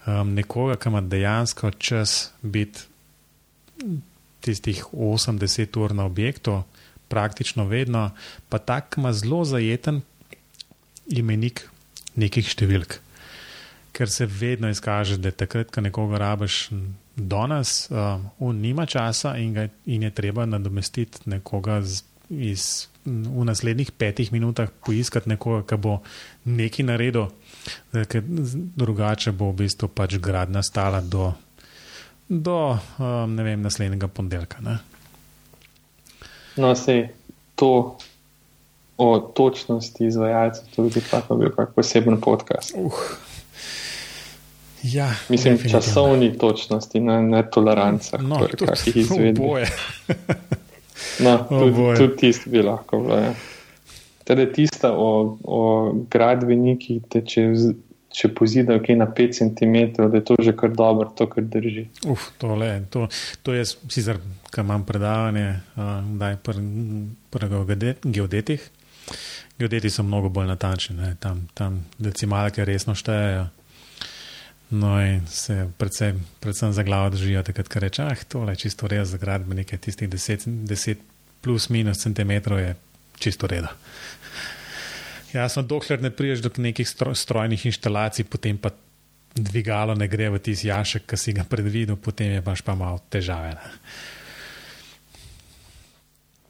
[0.07, 2.94] um, nekoga, ki ima dejansko čas biti
[4.45, 6.63] tistih 80 ur na objektu,
[7.07, 8.11] praktično vedno,
[8.49, 10.01] pa tak ima zelo zajeten
[11.07, 11.65] imenik
[12.15, 12.99] nekih številk.
[13.95, 16.69] Ker se vedno izkaže, da takrat, ko nekoga rabiš
[17.15, 22.65] do nas, um, on nima časa in, ga, in je treba nadomestiti nekoga z, iz,
[23.05, 25.99] v naslednjih petih minutah, poiskati nekoga, ki bo
[26.49, 27.29] nekaj naredil,
[27.93, 31.31] ker drugače bo v bistvu pač gradna stala do,
[32.29, 34.57] do um, vem, naslednjega ponedeljka.
[36.55, 37.09] No, sej
[37.55, 37.97] to.
[38.97, 42.71] O točnosti izvajalcev, tudi tako bi bil poseben podcast.
[42.79, 42.93] Uh,
[44.93, 49.57] Ja, Mislim, časovni točnosti, ne, ne tolerancah, no, ki jih izvedemo.
[51.25, 53.17] no, tudi tud tisti bi lahko bilo.
[53.17, 53.33] Ja.
[54.23, 57.21] Teda tista o, o gradbenikih, da
[58.15, 61.87] če, pozidajo kaj na 5 cm, da je to že kar dobro, to kar drži.
[62.07, 63.07] Uf, tole, to,
[63.43, 65.59] to je sicer, kar imam predavanje,
[66.19, 67.51] da je pri
[68.03, 68.69] geodetih.
[69.59, 73.45] Geodeti so mnogo bolj natančni, tam, tam decimalke resno štejejo.
[74.75, 78.89] No, in se predvsem, predvsem za glavo držijo, takrat, ko reče, ah, tole je čisto
[78.89, 81.03] res za gradbenike, tistih 10, 10
[81.45, 82.73] plus minus centimetrov je
[83.21, 83.75] čisto reda.
[85.35, 88.71] Jasno, dokler ne priješ do nekih strojnih inštalacij, potem pa
[89.35, 93.01] dvigalo ne gre v tisti jašek, ki si ga predvidel, potem je pač pa malo
[93.11, 93.51] težave.
[93.59, 93.73] Ne?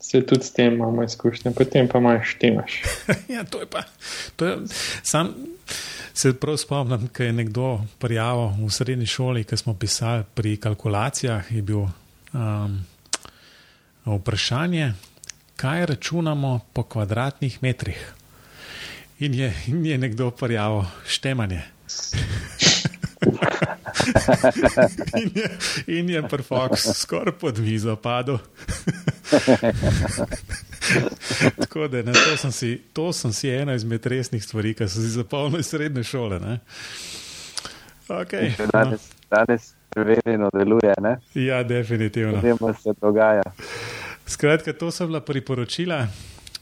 [0.06, 2.78] Se tudi s tem imamo izkušnje, potem pa imaš štimaš.
[3.36, 3.82] ja, to je pa.
[4.38, 4.58] To je,
[5.02, 5.34] sam,
[6.16, 11.52] Se prav spomnim, da je nekdo prijavil v srednji šoli, ki smo pisali pri kalkulacijah,
[11.52, 12.78] je bil um,
[14.06, 14.94] vprašanje,
[15.56, 18.14] kaj računamo po kvadratnih metrih.
[19.20, 21.62] In je, in je nekdo prijavil štemanje.
[25.22, 25.50] in je,
[25.88, 28.38] in je Perfox skoraj pod vizo padel.
[31.60, 35.02] Tako da ne, to, sem si, to sem si ena izmed resnih stvari, ki so
[35.02, 36.60] si zapolnili srednje šole.
[38.08, 39.38] Okay, danes, no.
[39.38, 40.94] danes preverjeno deluje.
[41.02, 41.18] Ne?
[41.34, 42.42] Ja, definitivno.
[42.42, 43.44] Vemo, se dogaja.
[44.28, 46.08] Skratka, to so bila priporočila.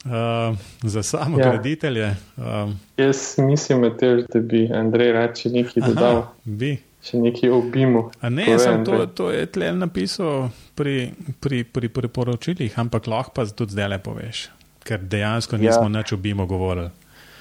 [0.05, 1.49] Uh, za samo ja.
[1.49, 2.15] graditelje.
[2.37, 6.17] Um, Jaz mislim, Matež, da bi Andrej rad še nekaj dodal.
[6.17, 6.77] Aha, bi.
[7.03, 8.07] Še nekaj obimo.
[8.31, 11.11] Ne, sem to, to je tle napisal pri,
[11.43, 14.47] pri, pri priporočilih, ampak lahko pa tudi zdaj le poveš,
[14.87, 15.95] ker dejansko nismo ja.
[15.99, 16.91] nič obimo govorili.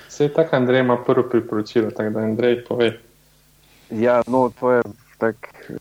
[0.09, 2.91] Vse tako Andrej ima prvo priporočilo, tako da Andrej pove.
[3.91, 4.83] Ja, no, to je
[5.19, 5.79] tako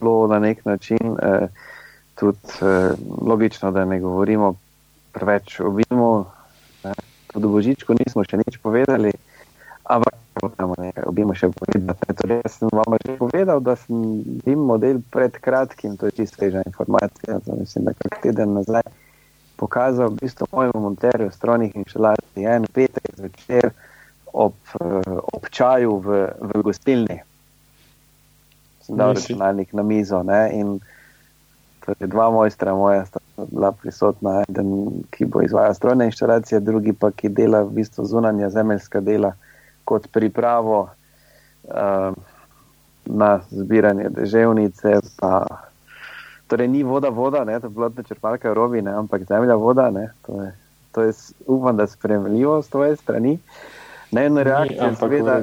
[0.00, 1.46] bilo na nek način eh,
[2.18, 2.90] tudi eh,
[3.22, 4.56] logično, da ne govorimo
[5.12, 6.30] preveč obimo.
[7.30, 9.12] Tudi božičko nismo še nič povedali,
[9.86, 12.14] ampak moramo nekaj obimo še povedati.
[12.18, 16.42] Torej, jaz sem vam že povedal, da sem bil model pred kratkim, to je čisto
[16.42, 18.82] sveža informacija, to mislim, da kak teden nazaj
[19.60, 23.70] pokazal v bistvu mojemu monterju strojnih inštalacij en petek zvečer
[24.32, 24.56] ob,
[25.32, 26.08] ob čaju v,
[26.40, 27.20] v gostilni.
[28.80, 30.80] Sem dal računalnik na mizo ne, in
[31.90, 33.18] torej dva mojstra moja sta
[33.50, 38.50] bila prisotna, eden, ki bo izvajal strojne inštalacije, drugi pa, ki dela v bistvu zunanja
[38.50, 39.32] zemeljska dela
[39.84, 40.80] kot pripravo
[41.64, 42.14] uh,
[43.06, 45.00] na zbiranje deževnice.
[45.18, 45.46] Pa,
[46.46, 49.90] torej, ni voda, voda, ne, to je plotna črpalka robi, ne, ampak zemlja voda.
[49.90, 50.52] Ne, to je,
[50.92, 51.12] to je,
[51.46, 53.38] upam, da je spremljivo z tvoje strani.
[54.12, 55.40] Ne, ena reakcija, seveda,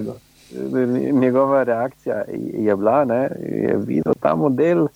[1.11, 2.23] njegova reakcija
[2.53, 4.87] je bila, da je videl ta model.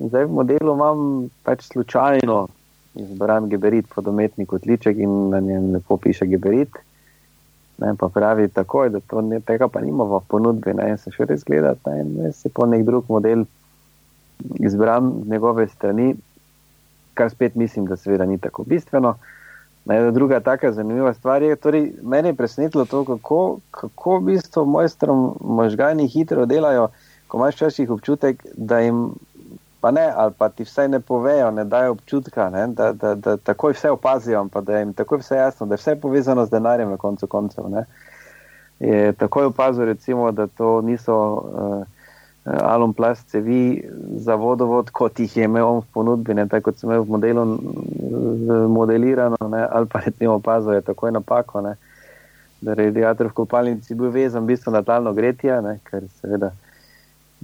[0.00, 1.00] Zdaj v modelu imam
[1.44, 2.48] pač slučajno
[2.94, 6.72] izbran geberit pod umetni kotliček in na njem lepo piše geberit.
[7.78, 10.74] Ne, pa pravi takoj, da to ne, tega pa nima v ponudbi.
[10.76, 13.44] Ne, se še res gleda, da je se po nek drug model
[14.60, 16.14] izbran z njegove strani,
[17.14, 19.14] kar spet mislim, da seveda ni tako bistveno.
[19.84, 24.64] Ne, druga taka zanimiva stvar je, torej meni je presenetilo to, kako, kako v bistvu
[24.64, 26.88] mojstrom možgani hitro delajo,
[27.28, 29.10] ko imaš včasih občutek, da jim
[29.80, 33.36] pa ne, ali pa ti vsaj ne povejo, ne dajo občutka, ne, da, da, da
[33.36, 36.90] takoj vse opazijo, pa da jim takoj vse jasno, da je vse povezano z denarjem
[36.90, 37.70] na koncu koncev.
[37.70, 37.84] Ne.
[38.80, 41.82] Je takoj opazil, recimo, da to niso uh,
[42.44, 46.90] alum plast cevi za vodovod, kot jih je imel v ponudbi, ne, tako kot sem
[46.90, 47.44] imel v modelu
[48.68, 51.76] modelirano, ne, ali pa recimo opazil, je takoj napako, ne,
[52.60, 56.52] da radiator v kopalnici bil vezan v bistvu na talno gretje, ker seveda.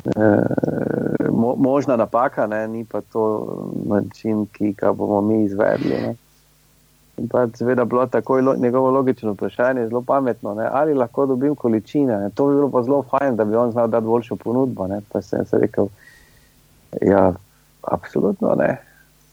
[0.04, 3.24] Eh, mo, možna napaka, ne, ni pa to
[3.86, 5.90] način, ki ga bomo mi izvedli.
[5.90, 6.14] Ne.
[7.16, 11.54] In pa seveda bilo tako lo, njegovo logično vprašanje, zelo pametno, ne, ali lahko dobim
[11.54, 12.18] količine.
[12.20, 12.30] Ne.
[12.30, 14.86] To bi bilo pa zelo fajn, da bi on znal dati boljšo ponudbo.
[14.86, 15.00] Ne.
[15.12, 15.88] Pa sem se rekel,
[17.00, 17.32] ja,
[17.82, 18.76] absolutno ne.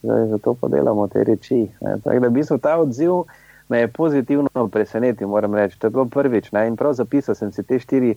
[0.03, 1.67] Zdaj, zato pa delamo te reči.
[2.03, 3.23] Tako da v bistvu ta odziv
[3.69, 5.79] me je pozitivno presenetil, moram reči.
[5.79, 6.51] To je bilo prvič.
[6.51, 6.67] Ne.
[6.67, 8.15] In prav zapisal sem si te štiri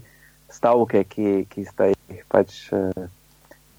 [0.51, 1.67] stavke, ki, ki,
[2.11, 3.07] jih, pač, eh,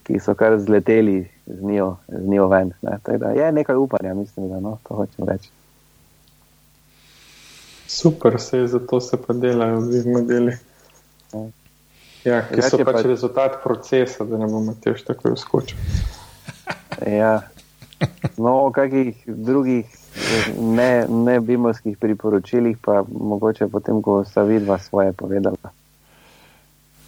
[0.08, 2.72] ki so kar zleteli z njo, z njo ven.
[2.82, 2.98] Ne.
[3.18, 5.50] Da, je nekaj upanja, mislim, da no, to hočem reči.
[7.88, 10.60] Super, se je zato se pa delajo v teh modelih.
[12.24, 13.04] Ja, ki so pač pa...
[13.08, 15.82] rezultat procesa, da ne bomo tež tako uskočili.
[17.20, 17.42] ja.
[18.38, 19.86] No, o kakih drugih
[20.60, 25.72] ne, ne bimovskih priporočilih, pa mogoče potem, ko sta vidva svoje povedala.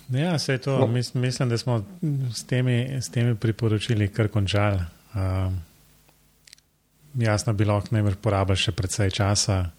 [0.09, 0.79] Ja, se je to.
[0.79, 0.87] No.
[0.87, 1.83] Mislim, mislim, da smo
[2.33, 4.79] s temi, s temi priporočili kar končali.
[5.13, 5.53] Uh,
[7.13, 9.69] jasno, bi lahko najbrž porabili še precej časa,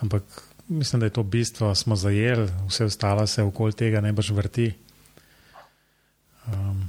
[0.00, 0.22] ampak
[0.68, 4.72] mislim, da je to bistvo, smo zajeli, vse ostalo se okoli tega najbrž vrti.
[6.46, 6.88] Um,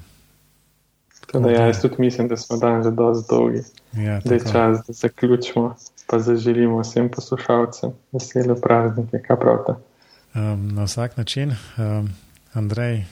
[1.34, 3.64] da, ja, jaz tudi mislim, da smo danes zelo dolgi.
[3.94, 5.76] Ja, da je čas, da zaključimo,
[6.08, 9.20] pa zaželimo vsem poslušalcem vesele praznike.
[9.28, 9.76] Kaj pravite?
[10.36, 11.56] Um, na vsak način.
[11.78, 12.10] Um,
[12.56, 13.04] Andrej,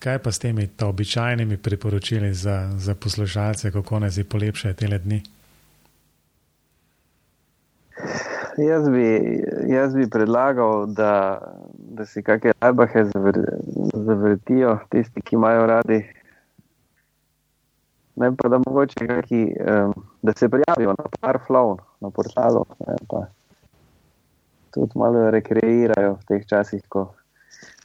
[0.00, 5.22] kaj pa s temi običajnimi priporočili za, za poslušalce, kako naj si polepšajo te dni?
[8.58, 9.04] Jaz bi,
[9.68, 11.40] jaz bi predlagal, da,
[11.74, 13.38] da si kakšne najbahe zavr,
[13.94, 16.02] zavrtijo tisti, ki imajo radi.
[18.16, 22.96] Ne pa da mogoče kaki, um, da se prijavijo na par flow, na portalu, ne,
[24.72, 27.10] tudi malo rekreirajo v teh časih, ko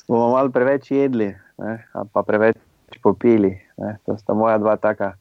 [0.07, 1.73] bomo malo preveč jedli, ne,
[2.13, 2.57] pa preveč
[3.03, 3.57] popili.
[3.77, 3.97] Ne.
[4.05, 5.13] To sta moja dva taka,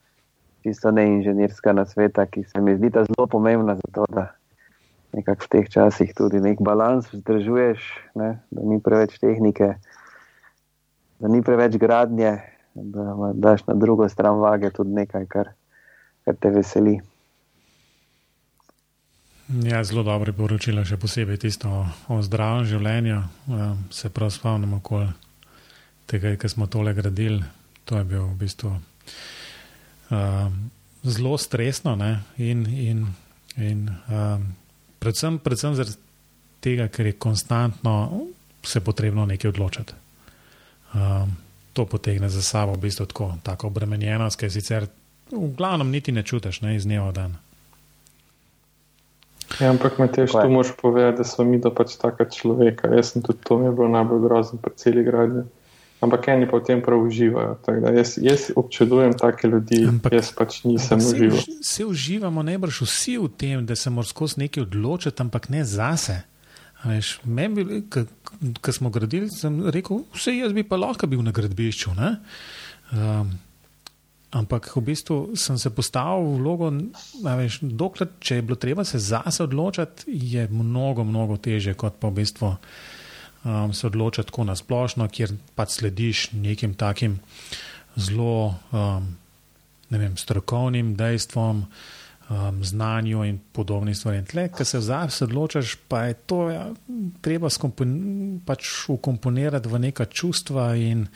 [0.62, 4.34] čisto neinženirska na sveta, ki se mi zdi zelo pomembna za to, da
[5.14, 7.80] nekako v teh časih tudi nek balans vzdržuješ,
[8.14, 9.74] ne, da ni preveč tehnike,
[11.18, 12.42] da ni preveč gradnje,
[12.74, 15.54] da daš na drugo stran vage tudi nekaj, kar,
[16.24, 17.00] kar te veseli.
[19.48, 23.20] Ja, zelo dobro je poročilo, še posebej tisto o, o zdravem življenju.
[23.46, 24.82] Um, se prav spomnimo
[26.06, 27.44] tega, kar smo tole gradili.
[27.86, 28.72] To je bilo v bistvu
[30.10, 30.56] um,
[31.06, 32.24] zelo stresno ne?
[32.42, 33.06] in, in,
[33.62, 34.48] in um,
[34.98, 35.96] Predvsem, predvsem zaradi
[36.64, 38.26] tega, ker je konstantno
[38.66, 39.94] se potrebno nekaj odločiti.
[40.94, 41.36] Um,
[41.72, 44.88] to potegne za sabo v bistvu tako, tako obremenjenost, ki sicer
[45.30, 47.36] v glavnem niti ne čutiš ne, iz dneva v dan.
[49.60, 52.90] Ja, ampak me tež tu moš povedati, da smo mi da pač taka človeka.
[52.92, 55.46] Jaz sem tudi to mi je bilo najbolj grozno pri celi gradnji.
[56.04, 57.56] Ampak eni pa v tem prav uživajo.
[57.96, 61.40] Jaz, jaz občudujem take ljudi, ampak, jaz pač nisem užival.
[61.64, 66.20] Vsi uživamo najbrž vsi v tem, da se moramo skozi nekaj odločiti, ampak ne zase.
[68.60, 71.96] Ko smo gradili, sem rekel, vse jaz bi pa lahko bil na gradbišču.
[71.96, 73.32] Um,
[74.30, 76.70] ampak v bistvu sem se postavil v vlogo,
[77.22, 82.10] veš, dokler, če je bilo treba se zase odločiti, je mnogo, mnogo teže kot pa
[82.10, 87.20] v bistvu um, se odločiti tako na splošno, kjer pač slediš nekim takim
[87.96, 89.14] zelo um,
[89.88, 91.66] ne vem, strokovnim dejstvom,
[92.28, 94.26] um, znanju in podobnim stvarem.
[94.26, 96.66] Tle, ki se zdaj odločaš, pa je to ja,
[97.20, 97.48] treba
[98.46, 101.06] pač ukomponirati v neka čustva in,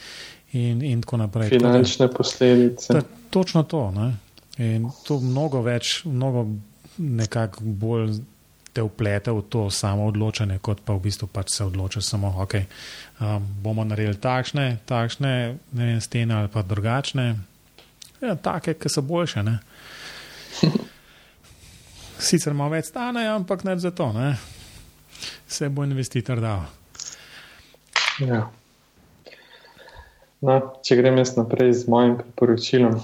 [0.52, 1.48] in, in tako naprej.
[1.48, 2.92] Finančne posledice.
[2.92, 3.90] Ta, točno to.
[3.90, 4.16] Ne?
[4.58, 6.46] In to mnogo več, mnogo
[6.98, 8.18] nekako bolj
[8.72, 12.54] te uplete v to samo odločanje, kot pa v bistvu pač se odloča samo, ok,
[13.18, 15.32] um, bomo naredili takšne, takšne
[15.72, 17.34] vem, stene ali pa drugačne.
[18.20, 19.42] Ja, take, ki so boljše.
[19.42, 19.58] Ne?
[22.30, 24.36] Sicer malo več stane, ampak ne za to, ne?
[25.48, 26.62] se bo investitor dal.
[28.18, 28.50] Ja.
[30.40, 32.94] No, če grem jaz naprej z mojim priporočilom.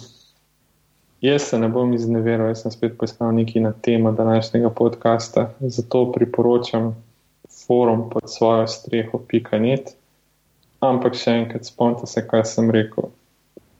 [1.20, 5.50] Jaz se ne bom izneveril, jaz sem spet poiskal nekaj na temo današnjega podcasta.
[5.60, 6.94] Zato priporočam
[7.66, 9.92] forum pod svojo streho Pikanet.
[10.80, 13.10] Ampak še enkrat spomnite se, kaj sem rekel.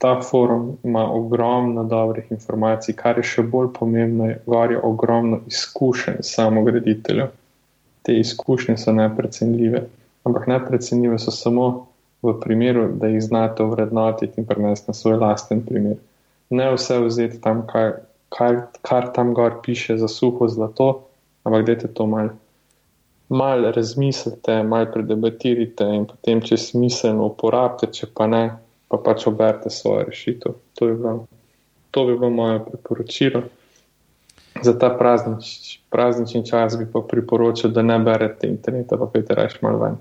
[0.04, 7.32] Ta forum ima ogromno dobrih informacij, kar je še bolj pomembno, je ogromno izkušenj samograditeljev.
[8.04, 9.86] Te izkušnje so neprecenljive,
[10.28, 11.86] ampak neprecenljive so samo
[12.27, 15.97] v primeru, da jih znate vrednotiti in prenesti na svoj lasten primer
[16.51, 17.93] ne vse vzeti tam, kar,
[18.29, 21.07] kar, kar tam gor piše za suho zlato,
[21.45, 22.31] ampak dajte to malo.
[23.29, 28.45] Mal razmislite, malo predebatirite in potem, če smiselno uporabite, če pa ne,
[28.87, 30.55] pa pač oberite svojo rešitev.
[30.79, 31.27] To bi bilo,
[31.91, 33.43] to bi bilo moje priporočilo.
[34.62, 39.59] Za ta praznič, praznični čas bi pa priporočil, da ne berete interneta, pa pete reči
[39.66, 39.99] malo ven.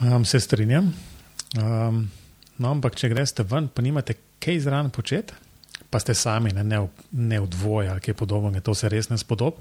[0.00, 0.92] Um, se strinjam.
[1.58, 2.04] Um,
[2.58, 5.34] no, ampak če greste ven, pa nimate kaj zraven početi,
[5.90, 9.10] pa ste sami, ne, ne, v, ne v dvoje ali kaj podobnega, to se res
[9.10, 9.58] ne spodob.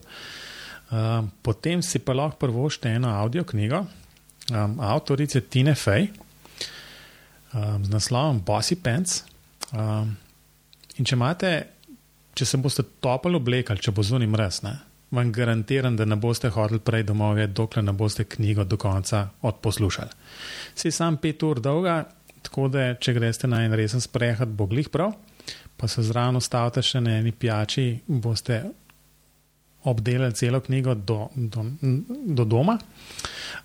[0.94, 6.08] Um, potem si pa lahko prvošte eno audio knjigo um, avtorice Tine Fej
[7.54, 9.24] um, z naslovom Bossy Pants.
[9.74, 10.14] Um,
[10.98, 11.52] in če imate,
[12.38, 14.76] če se boste toplo oblekali, če bo zunaj mrz, ne,
[15.12, 20.10] vam garantiram, da ne boste hodili prej domov, dokler ne boste knjigo do konca odposlušali.
[20.76, 22.04] Si sam pet ur dolga,
[22.48, 25.16] Tako da, če greste na en resen sprehod, bo glih prav,
[25.78, 28.62] pa se zraven ustavite še na eni pijači, boste
[29.88, 31.64] obdelali celo knjigo do, do,
[32.40, 32.78] do doma.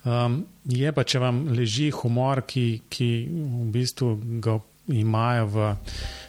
[0.07, 4.11] Um, je pa, če vam leži humor, ki, ki v bistvu
[4.45, 4.59] ga
[4.93, 5.70] imajo v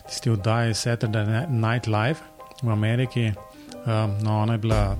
[0.10, 2.22] tisti oddaji Saturday Night Live
[2.62, 3.28] v Ameriki.
[3.86, 4.96] Um, no, ona je bila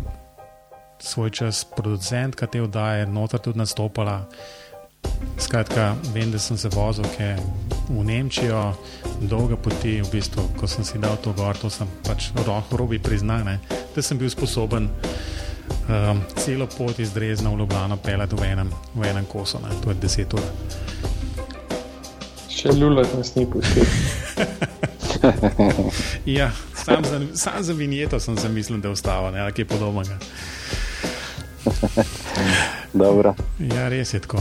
[1.00, 4.26] svoj čas producentka te oddaje, notar tudi nastopala.
[5.38, 7.06] Skratka, vem, da sem se vozil
[7.90, 8.74] v Nemčijo,
[9.22, 13.00] dolga poti, v bistvu, ko sem si dal to gor, to sem pač roho robi
[13.00, 13.44] priznal,
[13.96, 19.08] da sem bil sposoben um, celo pot iz Drezna v Ljubljano pelati v enem, v
[19.08, 19.76] enem kosu, ne.
[19.84, 20.44] to je deset ur.
[22.48, 23.88] Še ljulet nas ni pustil.
[26.38, 26.52] ja,
[26.86, 30.18] sam za, sam za vinjeto sem se mislil, da je ostalo, ne, ali kaj podobnega.
[32.94, 33.36] Dobro.
[33.60, 34.38] Ja, res je tako.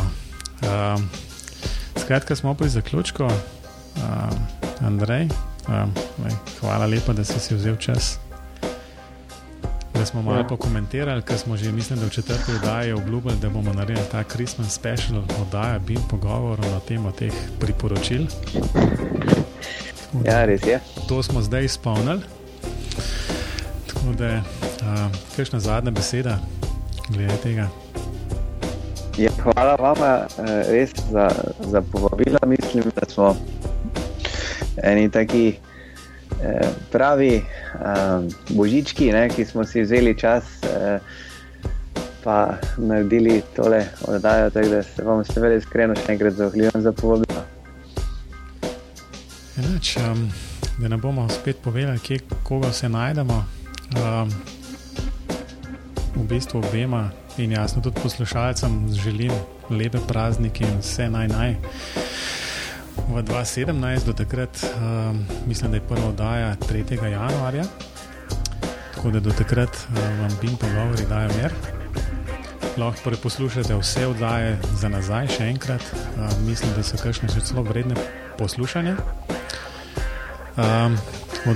[0.63, 1.09] Um,
[1.97, 3.25] skratka, smo pri zaključku.
[3.25, 4.39] Um,
[4.81, 5.29] Andrej,
[5.69, 5.95] um,
[6.61, 8.19] hvala lepa, da si si vzel čas.
[9.95, 10.47] Da smo malo ja.
[10.47, 14.75] pokomentirali, ker smo že, mislim, da v četrti oddaji obljubili, da bomo naredili ta Christmas
[14.75, 18.27] special oddaja, bi pogovoril na temo teh priporočil.
[20.25, 20.81] Ja, res je.
[21.09, 22.21] To smo zdaj izpolnili.
[23.87, 26.39] Tako da, uh, kakšna zadnja beseda
[27.09, 27.69] glede tega?
[29.19, 29.99] Ja, hvala vam
[30.69, 31.29] res za,
[31.69, 32.39] za povabilo.
[32.47, 33.37] Mislim, da smo
[34.77, 35.55] eni taki
[36.43, 37.43] eh, pravi eh,
[38.49, 40.99] božički, ne, ki smo si vzeli čas eh,
[42.77, 44.51] naredili tole oddajo.
[44.51, 47.32] Tako da se vam seveda iskreno še enkrat zahvaljujem za povabilo.
[49.59, 50.31] Enač, um,
[50.79, 53.45] da ne bomo spet povedali, kje, koga se najdemo.
[53.97, 54.31] Um,
[56.15, 59.33] v bistvu obema in jasno tudi poslušalcem želim
[59.71, 61.57] lepe praznike in vse naj naj.
[63.09, 67.05] V 2017 do takrat, um, mislim, da je prva oddaja 3.
[67.11, 67.65] januarja,
[68.95, 71.53] tako da do takrat uh, vam bim pogovori dajo mer.
[72.77, 75.83] Lahko torej poslušate vse oddaje za nazaj, še enkrat.
[76.17, 77.95] Uh, mislim, da so kakšne še celo vredne
[78.39, 78.97] poslušanja.
[80.57, 80.99] Um,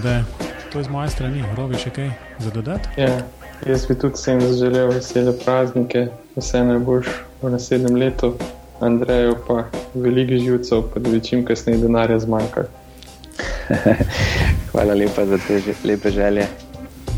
[0.02, 0.24] da,
[0.72, 2.88] to je z moje strani, robi še kaj za dodati.
[2.96, 3.20] Ja,
[3.66, 7.10] jaz bi tudi vsem zaželel vesele praznike, vse najboljš
[7.42, 8.34] v naslednjem letu.
[8.80, 9.62] Andreju pa
[9.94, 12.68] veliko živcev, pa da bi čim kasneje denarja zmanjkal.
[14.72, 16.46] Hvala lepa za te lepe želje.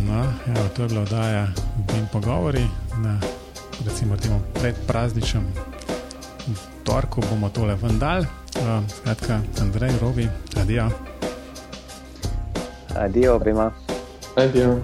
[0.07, 1.47] No, evo, to je bila oddaja
[1.99, 2.67] in pogovori
[3.03, 3.19] na
[3.87, 5.47] recimo temu predprazničnem
[6.85, 8.25] torku bomo tole vendal.
[8.59, 10.89] Uh, skratka, Andrej, Robi, adijo.
[12.99, 13.73] Adijo, obima.
[14.37, 14.81] Adijo.